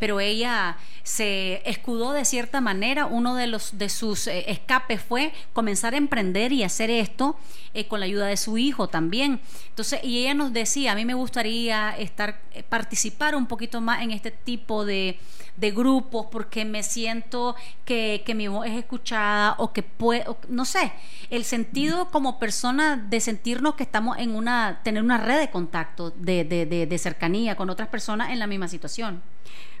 pero 0.00 0.18
ella 0.20 0.78
se 1.02 1.60
escudó 1.68 2.12
de 2.12 2.24
cierta 2.24 2.62
manera, 2.62 3.04
uno 3.04 3.34
de, 3.34 3.48
los, 3.48 3.76
de 3.76 3.90
sus 3.90 4.28
escapes 4.28 5.02
fue 5.02 5.32
comenzar 5.52 5.92
a 5.92 5.98
emprender 5.98 6.52
y 6.52 6.62
hacer 6.62 6.88
esto 6.88 7.36
con 7.88 8.00
la 8.00 8.06
ayuda 8.06 8.26
de 8.26 8.36
su 8.36 8.58
hijo 8.58 8.88
también. 8.88 9.40
Entonces, 9.68 10.00
y 10.02 10.18
ella 10.18 10.34
nos 10.34 10.52
decía, 10.52 10.92
a 10.92 10.94
mí 10.94 11.04
me 11.04 11.14
gustaría 11.14 11.96
estar 11.96 12.40
participando 12.68 13.38
un 13.38 13.46
poquito 13.46 13.80
más 13.80 14.02
en 14.02 14.10
este 14.10 14.30
tipo 14.30 14.84
de, 14.84 15.18
grupos 15.56 16.26
porque 16.32 16.64
me 16.64 16.82
siento 16.82 17.54
que, 17.84 18.24
mi 18.34 18.48
voz 18.48 18.66
es 18.66 18.78
escuchada 18.78 19.56
o 19.58 19.72
que 19.72 19.82
puedo, 19.82 20.38
no 20.48 20.64
sé, 20.64 20.92
el 21.28 21.44
sentido 21.44 22.10
como 22.10 22.38
persona 22.38 22.96
de 22.96 23.20
sentirnos 23.20 23.74
que 23.74 23.82
estamos 23.82 24.16
en 24.18 24.34
una, 24.34 24.80
tener 24.82 25.02
una 25.02 25.18
red 25.18 25.38
de 25.38 25.50
contacto, 25.50 26.10
de, 26.12 26.44
de, 26.44 26.98
cercanía 26.98 27.56
con 27.56 27.68
otras 27.68 27.88
personas 27.88 28.30
en 28.30 28.38
la 28.38 28.46
misma 28.46 28.68
situación. 28.68 29.22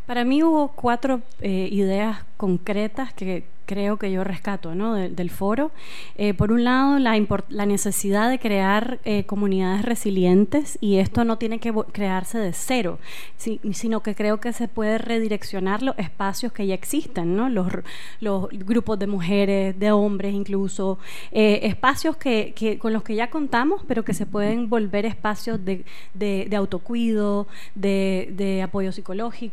Para 0.06 0.24
mí 0.24 0.42
hubo 0.42 0.72
cuatro 0.72 1.22
eh, 1.40 1.68
ideas 1.70 2.24
concretas 2.36 3.12
que 3.12 3.44
creo 3.70 3.98
que 3.98 4.10
yo 4.10 4.24
rescato 4.24 4.74
¿no? 4.74 4.94
del 4.94 5.30
foro. 5.30 5.70
Eh, 6.16 6.34
por 6.34 6.50
un 6.50 6.64
lado, 6.64 6.98
la, 6.98 7.16
la 7.50 7.66
necesidad 7.66 8.28
de 8.28 8.40
crear 8.40 8.98
eh, 9.04 9.26
comunidades 9.26 9.84
resilientes 9.84 10.76
y 10.80 10.96
esto 10.96 11.24
no 11.24 11.38
tiene 11.38 11.60
que 11.60 11.72
crearse 11.92 12.38
de 12.38 12.52
cero, 12.52 12.98
sino 13.36 14.02
que 14.02 14.16
creo 14.16 14.40
que 14.40 14.52
se 14.52 14.66
puede 14.66 14.98
redireccionar 14.98 15.84
los 15.84 15.96
espacios 15.98 16.52
que 16.52 16.66
ya 16.66 16.74
existen, 16.74 17.36
¿no? 17.36 17.48
los, 17.48 18.48
grupos 18.50 18.98
de 18.98 19.06
mujeres, 19.06 19.78
de 19.78 19.92
hombres 19.92 20.34
incluso, 20.34 20.98
espacios 21.30 22.16
que, 22.16 22.78
con 22.80 22.92
los 22.92 23.04
que 23.04 23.14
ya 23.14 23.30
contamos, 23.30 23.82
pero 23.86 24.04
que 24.04 24.14
se 24.14 24.26
pueden 24.26 24.68
volver 24.68 25.06
espacios 25.06 25.60
de, 25.64 25.84
autocuido, 26.56 27.46
de, 27.76 28.62
apoyo 28.64 28.90
psicológico, 28.90 29.49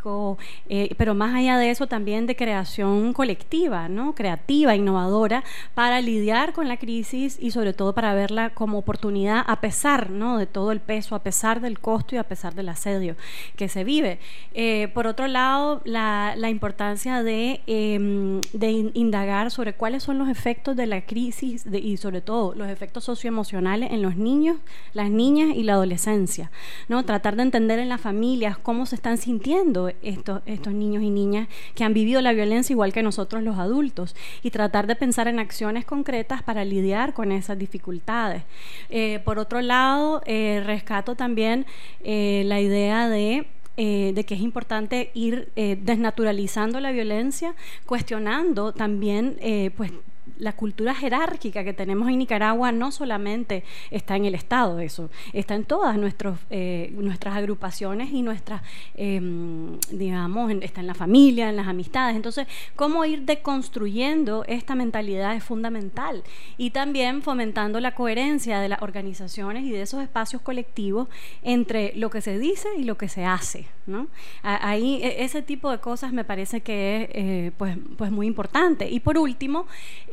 pero 0.98 1.16
más 1.16 1.36
allá 1.36 1.58
de 1.58 1.70
eso 1.70 1.88
también 1.88 2.28
de 2.28 2.36
creación 2.36 3.14
colectiva, 3.14 3.90
¿no? 3.90 4.14
creativa, 4.16 4.76
innovadora, 4.76 5.44
para 5.74 6.02
lidiar 6.02 6.54
con 6.54 6.68
la 6.68 6.78
crisis 6.78 7.38
y 7.40 7.52
sobre 7.52 7.74
todo 7.74 7.94
para 7.94 8.14
verla 8.14 8.52
como 8.52 8.78
oportunidad 8.78 9.44
a 9.48 9.62
pesar 9.62 10.10
¿no? 10.10 10.38
de 10.38 10.46
todo 10.46 10.72
el 10.72 10.80
peso, 10.80 11.16
a 11.16 11.24
pesar 11.24 11.62
del 11.62 11.80
costo 11.80 12.16
y 12.16 12.18
a 12.18 12.24
pesar 12.24 12.56
del 12.56 12.70
asedio 12.70 13.16
que 13.56 13.70
se 13.70 13.84
vive. 13.84 14.20
Eh, 14.54 14.90
por 14.94 15.08
otro 15.08 15.28
lado, 15.28 15.82
la, 15.86 16.36
importancia 16.50 17.24
de, 17.24 17.62
em, 17.68 18.42
indagar 18.94 19.52
sobre 19.52 19.74
cuáles 19.74 20.04
son 20.04 20.18
los 20.18 20.30
efectos 20.30 20.76
de 20.76 20.88
la 20.88 21.02
crisis 21.06 21.66
y 21.72 21.98
sobre 21.98 22.22
todo 22.22 22.56
los 22.56 22.70
efectos 22.70 23.04
socioemocionales 23.04 23.92
en 23.92 24.02
los 24.02 24.16
niños, 24.16 24.58
las 24.94 25.10
niñas 25.10 25.56
y 25.56 25.64
la 25.64 25.74
adolescencia. 25.74 26.52
¿no? 26.88 27.04
Tratar 27.04 27.36
de 27.36 27.44
entender 27.44 27.80
en 27.80 27.90
las 27.90 28.02
familias 28.02 28.58
cómo 28.58 28.86
se 28.86 28.96
están 28.96 29.18
sintiendo 29.18 29.87
estos, 30.02 30.42
estos 30.46 30.74
niños 30.74 31.04
y 31.04 31.10
niñas 31.10 31.48
que 31.76 31.84
han 31.84 31.94
vivido 31.94 32.22
la 32.22 32.34
violencia 32.34 32.74
igual 32.74 32.94
que 32.94 33.04
nosotros 33.04 33.44
los 33.44 33.58
adultos 33.58 34.16
y 34.44 34.52
tratar 34.52 34.88
de 34.88 34.96
pensar 34.96 35.28
en 35.28 35.40
acciones 35.40 35.86
concretas 35.86 36.44
para 36.44 36.66
lidiar 36.66 37.14
con 37.14 37.32
esas 37.32 37.58
dificultades. 37.58 38.44
Eh, 38.90 39.20
por 39.26 39.40
otro 39.40 39.62
lado, 39.62 40.22
eh, 40.26 40.62
rescato 40.66 41.16
también 41.16 41.66
eh, 42.04 42.44
la 42.46 42.60
idea 42.60 43.10
de 43.10 43.48
de 43.78 44.26
que 44.28 44.34
es 44.34 44.42
importante 44.42 45.12
ir 45.14 45.52
desnaturalizando 45.54 46.80
la 46.80 46.92
violencia, 46.92 47.54
cuestionando 47.86 48.72
también 48.72 49.38
pues 49.78 49.92
la 50.38 50.54
cultura 50.54 50.94
jerárquica 50.94 51.64
que 51.64 51.74
tenemos 51.74 52.10
en 52.10 52.20
Nicaragua 52.20 52.72
no 52.72 52.92
solamente 52.92 53.64
está 53.92 54.16
en 54.16 54.26
el 54.26 54.36
Estado, 54.36 54.80
eso, 54.80 55.10
está 55.34 55.56
en 55.56 55.66
todas 55.66 55.98
nuestros, 55.98 56.40
eh, 56.50 56.94
nuestras 56.94 57.36
agrupaciones 57.36 58.12
y 58.12 58.22
nuestras, 58.22 58.62
em, 58.96 59.80
digamos, 59.92 60.52
está 60.62 60.82
en 60.82 60.88
la 60.88 60.94
familia, 60.94 61.50
en 61.50 61.56
las 61.56 61.68
amistades. 61.68 62.16
Entonces, 62.16 62.48
cómo 62.76 63.06
ir 63.06 63.24
deconstruyendo 63.24 64.44
esta 64.48 64.76
mentalidad 64.76 65.36
es 65.36 65.44
fundamental 65.44 66.24
y 66.58 66.72
también 66.72 67.22
fomentando 67.22 67.80
la 67.80 67.96
coherencia 67.96 68.60
de 68.60 68.70
las 68.70 68.82
organizaciones 68.82 69.64
y 69.64 69.72
de 69.72 69.82
esos 69.82 70.02
espacios 70.02 70.42
colectivos 70.42 71.08
entre 71.44 71.94
lo 71.96 72.10
que 72.10 72.22
se 72.22 72.38
dice 72.40 72.68
y 72.78 72.84
lo 72.84 72.98
que 72.98 73.10
se 73.10 73.26
hace. 73.26 73.68
¿no? 73.88 74.08
Ahí 74.44 75.00
e, 75.02 75.24
ese 75.24 75.42
tipo 75.42 75.72
de 75.72 75.80
cosas 75.80 76.12
me 76.14 76.24
parece 76.24 76.62
que 76.62 77.04
es 77.04 77.10
eh, 77.14 77.52
pues, 77.58 77.78
pues 77.98 78.12
muy 78.12 78.28
importante. 78.28 78.90
Y 78.90 79.00
por 79.00 79.18
último, 79.18 79.66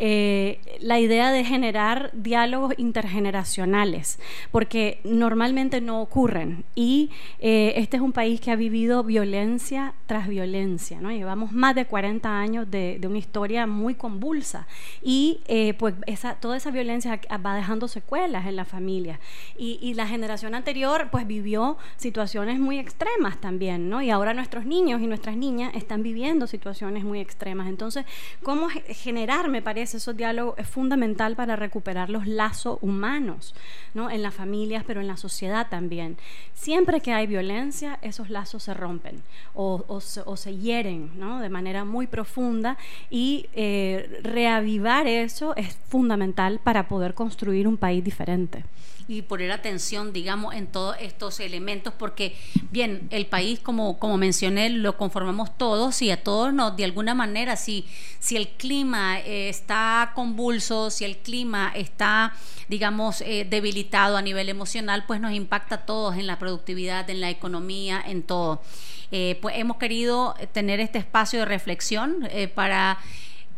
eh, 0.06 0.60
la 0.80 1.00
idea 1.00 1.32
de 1.32 1.46
generar 1.46 2.10
diálogos 2.12 2.74
intergeneracionales, 2.76 4.18
porque 4.50 5.00
normalmente 5.02 5.80
no 5.80 6.02
ocurren. 6.02 6.66
Y 6.74 7.10
eh, 7.38 7.72
este 7.76 7.96
es 7.96 8.02
un 8.02 8.12
país 8.12 8.38
que 8.38 8.50
ha 8.50 8.56
vivido 8.56 9.02
violencia 9.02 9.94
tras 10.04 10.28
violencia, 10.28 11.00
¿no? 11.00 11.10
Llevamos 11.10 11.52
más 11.52 11.74
de 11.74 11.86
40 11.86 12.38
años 12.38 12.70
de, 12.70 13.00
una 13.04 13.16
historia 13.16 13.66
muy 13.66 13.94
convulsa 13.94 14.66
y 15.02 15.40
eh, 15.46 15.72
pues 15.72 15.94
esa, 16.06 16.34
toda 16.34 16.58
esa 16.58 16.70
violencia 16.70 17.18
va 17.42 17.54
dejando 17.54 17.88
secuelas 17.88 18.44
en 18.44 18.56
la 18.56 18.66
familia. 18.66 19.20
Y, 19.56 19.78
y, 19.80 19.94
la 19.94 20.06
generación 20.06 20.54
anterior 20.54 21.08
pues 21.10 21.26
vivió 21.26 21.78
situaciones 21.96 22.60
muy 22.60 22.78
extremas 22.78 23.40
también, 23.40 23.88
¿no? 23.88 24.02
Y 24.02 24.10
ahora 24.10 24.34
nuestros 24.34 24.66
niños 24.66 25.00
y 25.00 25.06
nuestras 25.06 25.38
niñas 25.38 25.72
están 25.74 26.02
viviendo 26.02 26.46
situaciones 26.46 27.04
muy 27.04 27.20
extremas. 27.20 27.68
Entonces, 27.68 28.04
¿cómo 28.42 28.68
generar, 28.68 29.48
me 29.48 29.62
parece, 29.62 29.93
esos 29.94 30.16
diálogos 30.16 30.58
es 30.58 30.68
fundamental 30.68 31.36
para 31.36 31.56
recuperar 31.56 32.10
los 32.10 32.26
lazos 32.26 32.78
humanos, 32.82 33.54
¿no? 33.94 34.10
En 34.10 34.22
las 34.22 34.34
familias, 34.34 34.84
pero 34.86 35.00
en 35.00 35.06
la 35.06 35.16
sociedad 35.16 35.68
también. 35.68 36.16
Siempre 36.54 37.00
que 37.00 37.12
hay 37.12 37.26
violencia, 37.26 37.98
esos 38.02 38.30
lazos 38.30 38.64
se 38.64 38.74
rompen 38.74 39.22
o, 39.54 39.84
o, 39.86 40.00
se, 40.00 40.56
hieren, 40.56 41.10
¿no? 41.18 41.40
De 41.40 41.48
manera 41.48 41.84
muy 41.84 42.06
profunda 42.06 42.76
y 43.10 43.46
eh, 43.54 44.20
reavivar 44.22 45.06
eso 45.06 45.54
es 45.56 45.76
fundamental 45.88 46.60
para 46.62 46.88
poder 46.88 47.14
construir 47.14 47.66
un 47.68 47.76
país 47.76 48.04
diferente 48.04 48.64
y 49.06 49.22
poner 49.22 49.52
atención, 49.52 50.12
digamos, 50.12 50.54
en 50.54 50.66
todos 50.66 50.96
estos 51.00 51.40
elementos, 51.40 51.92
porque, 51.98 52.36
bien, 52.70 53.06
el 53.10 53.26
país, 53.26 53.60
como, 53.60 53.98
como 53.98 54.16
mencioné, 54.16 54.70
lo 54.70 54.96
conformamos 54.96 55.56
todos 55.58 56.00
y 56.02 56.10
a 56.10 56.22
todos 56.22 56.54
nos, 56.54 56.76
de 56.76 56.84
alguna 56.84 57.14
manera, 57.14 57.56
si, 57.56 57.86
si 58.18 58.36
el 58.36 58.48
clima 58.48 59.20
eh, 59.20 59.48
está 59.48 60.12
convulso, 60.14 60.90
si 60.90 61.04
el 61.04 61.18
clima 61.18 61.72
está, 61.74 62.32
digamos, 62.68 63.20
eh, 63.20 63.46
debilitado 63.48 64.16
a 64.16 64.22
nivel 64.22 64.48
emocional, 64.48 65.04
pues 65.06 65.20
nos 65.20 65.32
impacta 65.32 65.74
a 65.76 65.86
todos 65.86 66.16
en 66.16 66.26
la 66.26 66.38
productividad, 66.38 67.08
en 67.10 67.20
la 67.20 67.30
economía, 67.30 68.02
en 68.06 68.22
todo. 68.22 68.62
Eh, 69.10 69.38
pues 69.42 69.56
hemos 69.58 69.76
querido 69.76 70.34
tener 70.52 70.80
este 70.80 70.98
espacio 70.98 71.40
de 71.40 71.44
reflexión 71.44 72.28
para 72.54 72.98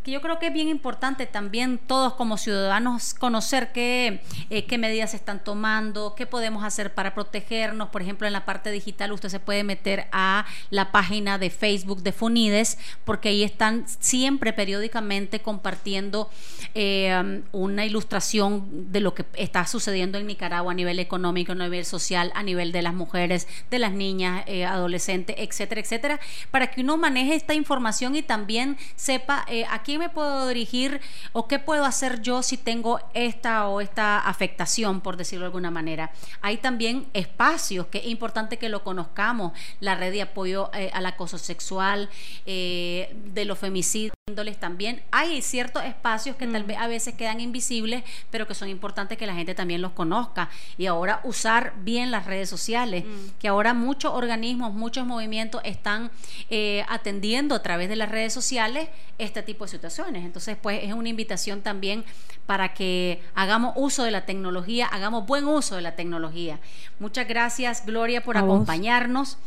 que 0.07 0.13
yo 0.13 0.21
creo 0.21 0.39
que 0.39 0.47
es 0.47 0.53
bien 0.53 0.69
importante 0.69 1.27
también 1.27 1.79
todos 1.85 2.15
como 2.15 2.39
ciudadanos 2.39 3.13
conocer 3.13 3.73
qué, 3.73 4.23
eh, 4.51 4.65
qué 4.65 4.79
medidas 4.79 5.11
se 5.11 5.17
están 5.17 5.43
tomando, 5.43 6.15
qué 6.15 6.27
podemos 6.27 6.63
hacer 6.63 6.95
para 6.95 7.13
protegernos. 7.13 7.89
Por 7.89 8.03
ejemplo, 8.03 8.25
en 8.29 8.33
la 8.33 8.45
parte 8.45 8.71
digital 8.71 9.11
usted 9.11 9.31
se 9.31 9.41
puede 9.41 9.65
meter 9.65 10.07
a 10.13 10.47
la 10.71 10.93
página 10.93 11.39
de 11.39 11.51
Facebook 11.51 12.05
de 12.05 12.13
Funides, 12.13 12.79
porque 13.05 13.31
ahí 13.31 13.43
están 13.43 13.85
siempre 13.99 14.53
periódicamente 14.53 15.41
compartiendo 15.41 16.31
eh, 16.77 17.43
una 17.51 17.85
ilustración 17.85 18.93
de 18.93 19.01
lo 19.01 19.13
que 19.13 19.25
está 19.35 19.67
sucediendo 19.67 20.19
en 20.19 20.29
Nicaragua 20.29 20.71
a 20.71 20.77
nivel 20.77 21.01
económico, 21.01 21.51
a 21.51 21.57
nivel 21.57 21.85
social, 21.85 22.31
a 22.37 22.45
nivel 22.45 22.71
de 22.71 22.83
las 22.83 22.95
mujeres, 22.95 23.49
de 23.73 23.81
las 23.81 23.91
niñas, 23.91 24.45
eh, 24.47 24.65
adolescentes, 24.65 25.35
etcétera, 25.37 25.81
etcétera, 25.81 26.21
para 26.53 26.69
que 26.69 26.83
uno 26.83 26.97
maneje 26.97 27.35
esta 27.35 27.55
información 27.55 28.15
y 28.15 28.23
también 28.23 28.79
sepa 28.95 29.45
a 29.69 29.83
quién 29.83 29.96
me 29.99 30.09
puedo 30.09 30.49
dirigir 30.49 31.01
o 31.33 31.49
qué 31.49 31.59
puedo 31.59 31.85
hacer 31.85 32.23
yo 32.23 32.43
si 32.43 32.57
tengo 32.57 33.01
esta 33.15 33.69
o 33.69 33.81
esta 33.81 34.19
afectación, 34.19 35.01
por 35.01 35.17
decirlo 35.17 35.45
de 35.45 35.49
alguna 35.49 35.71
manera? 35.71 36.13
Hay 36.41 36.59
también 36.59 37.07
espacios 37.13 37.87
que 37.87 37.99
es 37.99 38.07
importante 38.07 38.59
que 38.59 38.69
lo 38.69 38.83
conozcamos, 38.85 39.53
la 39.81 39.95
red 39.95 40.13
de 40.13 40.23
apoyo 40.23 40.71
eh, 40.75 40.91
al 40.93 41.07
acoso 41.07 41.39
sexual, 41.39 42.09
eh, 42.47 43.15
de 43.27 43.45
los 43.45 43.59
femicidios 43.59 44.16
también. 44.59 45.05
Hay 45.13 45.41
ciertos 45.41 45.85
espacios 45.85 46.35
que 46.35 46.49
tal 46.49 46.65
mm. 46.65 46.67
vez 46.67 46.79
a 46.79 46.89
veces 46.89 47.15
quedan 47.15 47.41
invisibles, 47.41 48.03
pero 48.29 48.49
que 48.49 48.57
son 48.57 48.69
importantes 48.69 49.17
que 49.17 49.25
la 49.25 49.37
gente 49.37 49.55
también 49.55 49.81
los 49.81 49.93
conozca. 49.93 50.51
Y 50.77 50.87
ahora 50.87 51.21
usar 51.23 51.75
bien 51.85 52.11
las 52.11 52.27
redes 52.27 52.51
sociales, 52.51 53.05
mm. 53.05 53.39
que 53.39 53.47
ahora 53.47 53.73
muchos 53.73 54.13
organismos, 54.13 54.75
muchos 54.75 55.07
movimientos 55.07 55.61
están 55.63 56.11
eh, 56.51 56.85
atendiendo 56.89 57.55
a 57.55 57.63
través 57.63 57.89
de 57.89 57.95
las 57.95 58.09
redes 58.09 58.33
sociales 58.33 58.89
este 59.19 59.45
tipo 59.45 59.65
de 59.65 59.71
situaciones. 59.71 60.25
Entonces, 60.25 60.57
pues 60.61 60.83
es 60.83 60.93
una 60.93 61.09
invitación 61.09 61.63
también 61.63 62.05
para 62.47 62.75
que 62.75 63.23
hagamos 63.37 63.75
uso 63.77 64.03
de 64.03 64.11
la 64.11 64.27
tecnología, 64.27 64.87
hagamos 64.87 65.25
buen 65.25 65.47
uso 65.47 65.77
de 65.77 65.83
la 65.83 65.95
tecnología. 65.95 66.59
Muchas 66.99 67.29
gracias, 67.29 67.87
Gloria, 67.87 68.25
por 68.25 68.37
acompañarnos. 68.37 69.39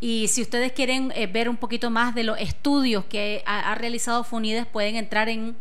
Y 0.00 0.28
si 0.28 0.40
ustedes 0.40 0.72
quieren 0.72 1.12
eh, 1.14 1.26
ver 1.26 1.48
un 1.50 1.56
poquito 1.58 1.90
más 1.90 2.14
de 2.14 2.24
los 2.24 2.38
estudios 2.40 3.04
que 3.04 3.42
ha, 3.44 3.74
realizado 3.74 4.24
Funides, 4.24 4.66
pueden 4.66 4.96
entrar 4.96 5.28
en 5.28 5.54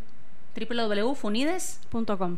www.funides.com. 0.55 2.37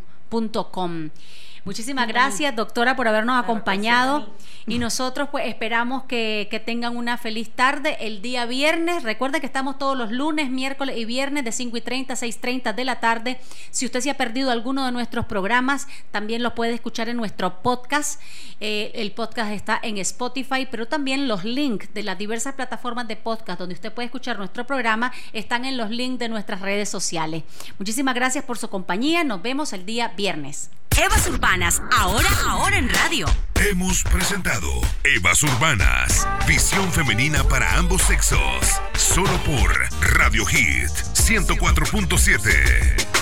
Muchísimas 1.64 2.08
gracias, 2.08 2.56
doctora, 2.56 2.96
por 2.96 3.08
habernos 3.08 3.42
acompañado. 3.42 4.28
Y 4.68 4.80
nosotros 4.80 5.30
pues 5.32 5.48
esperamos 5.48 6.04
que, 6.04 6.62
tengan 6.66 6.98
una 6.98 7.18
feliz 7.18 7.52
tarde 7.52 7.98
el 8.00 8.22
día 8.22 8.46
viernes. 8.46 9.04
Recuerde 9.04 9.40
que 9.40 9.46
estamos 9.46 9.78
todos 9.78 9.98
los 9.98 10.12
lunes, 10.12 10.50
miércoles 10.50 10.98
y 10.98 11.06
viernes 11.06 11.44
de 11.44 11.52
5 11.52 11.78
y 11.78 11.82
30 11.82 12.14
a 12.14 12.16
6 12.16 12.40
30 12.40 12.74
de 12.74 12.86
la 12.86 13.00
tarde. 13.00 13.40
Si 13.70 13.86
usted 13.86 14.02
se 14.02 14.10
ha 14.10 14.18
perdido 14.18 14.50
alguno 14.50 14.86
de 14.86 14.92
nuestros 14.92 15.26
programas, 15.26 15.88
también 16.10 16.42
lo 16.42 16.56
puede 16.56 16.74
escuchar 16.74 17.10
en 17.10 17.18
nuestro 17.18 17.62
podcast. 17.62 18.20
Eh, 18.60 18.92
el 18.96 19.12
podcast 19.12 19.52
está 19.52 19.80
en 19.82 19.98
Spotify, 20.00 20.68
pero 20.70 20.88
también 20.88 21.28
los 21.28 21.44
links 21.44 21.94
de 21.94 22.04
las 22.04 22.18
diversas 22.18 22.56
plataformas 22.56 23.08
de 23.08 23.18
podcast 23.18 23.60
donde 23.60 23.76
usted 23.76 23.94
puede 23.94 24.08
escuchar 24.08 24.38
nuestro 24.38 24.66
programa 24.66 25.12
están 25.34 25.66
en 25.66 25.78
los 25.78 25.90
links 25.90 26.20
de 26.20 26.30
nuestras 26.30 26.62
redes 26.62 26.90
sociales. 26.90 27.44
Muchísimas 27.78 28.16
gracias 28.16 28.46
por 28.46 28.58
su 28.58 28.68
compañía. 28.70 29.24
Nos 29.24 29.42
vemos 29.42 29.74
el 29.74 29.86
día 29.86 30.10
viernes. 30.16 30.70
Evas 30.98 31.28
Urbanas, 31.28 31.82
ahora, 31.92 32.30
ahora 32.48 32.78
en 32.78 32.90
radio. 32.90 33.28
Hemos 33.56 34.04
presentado 34.04 34.68
Evas 35.04 35.44
Urbanas, 35.44 36.28
visión 36.48 36.92
femenina 36.92 37.44
para 37.44 37.78
ambos 37.78 38.02
sexos, 38.02 38.82
solo 38.96 39.38
por 39.44 39.72
Radio 40.16 40.46
Hit 40.46 40.90
104.7. 41.14 43.21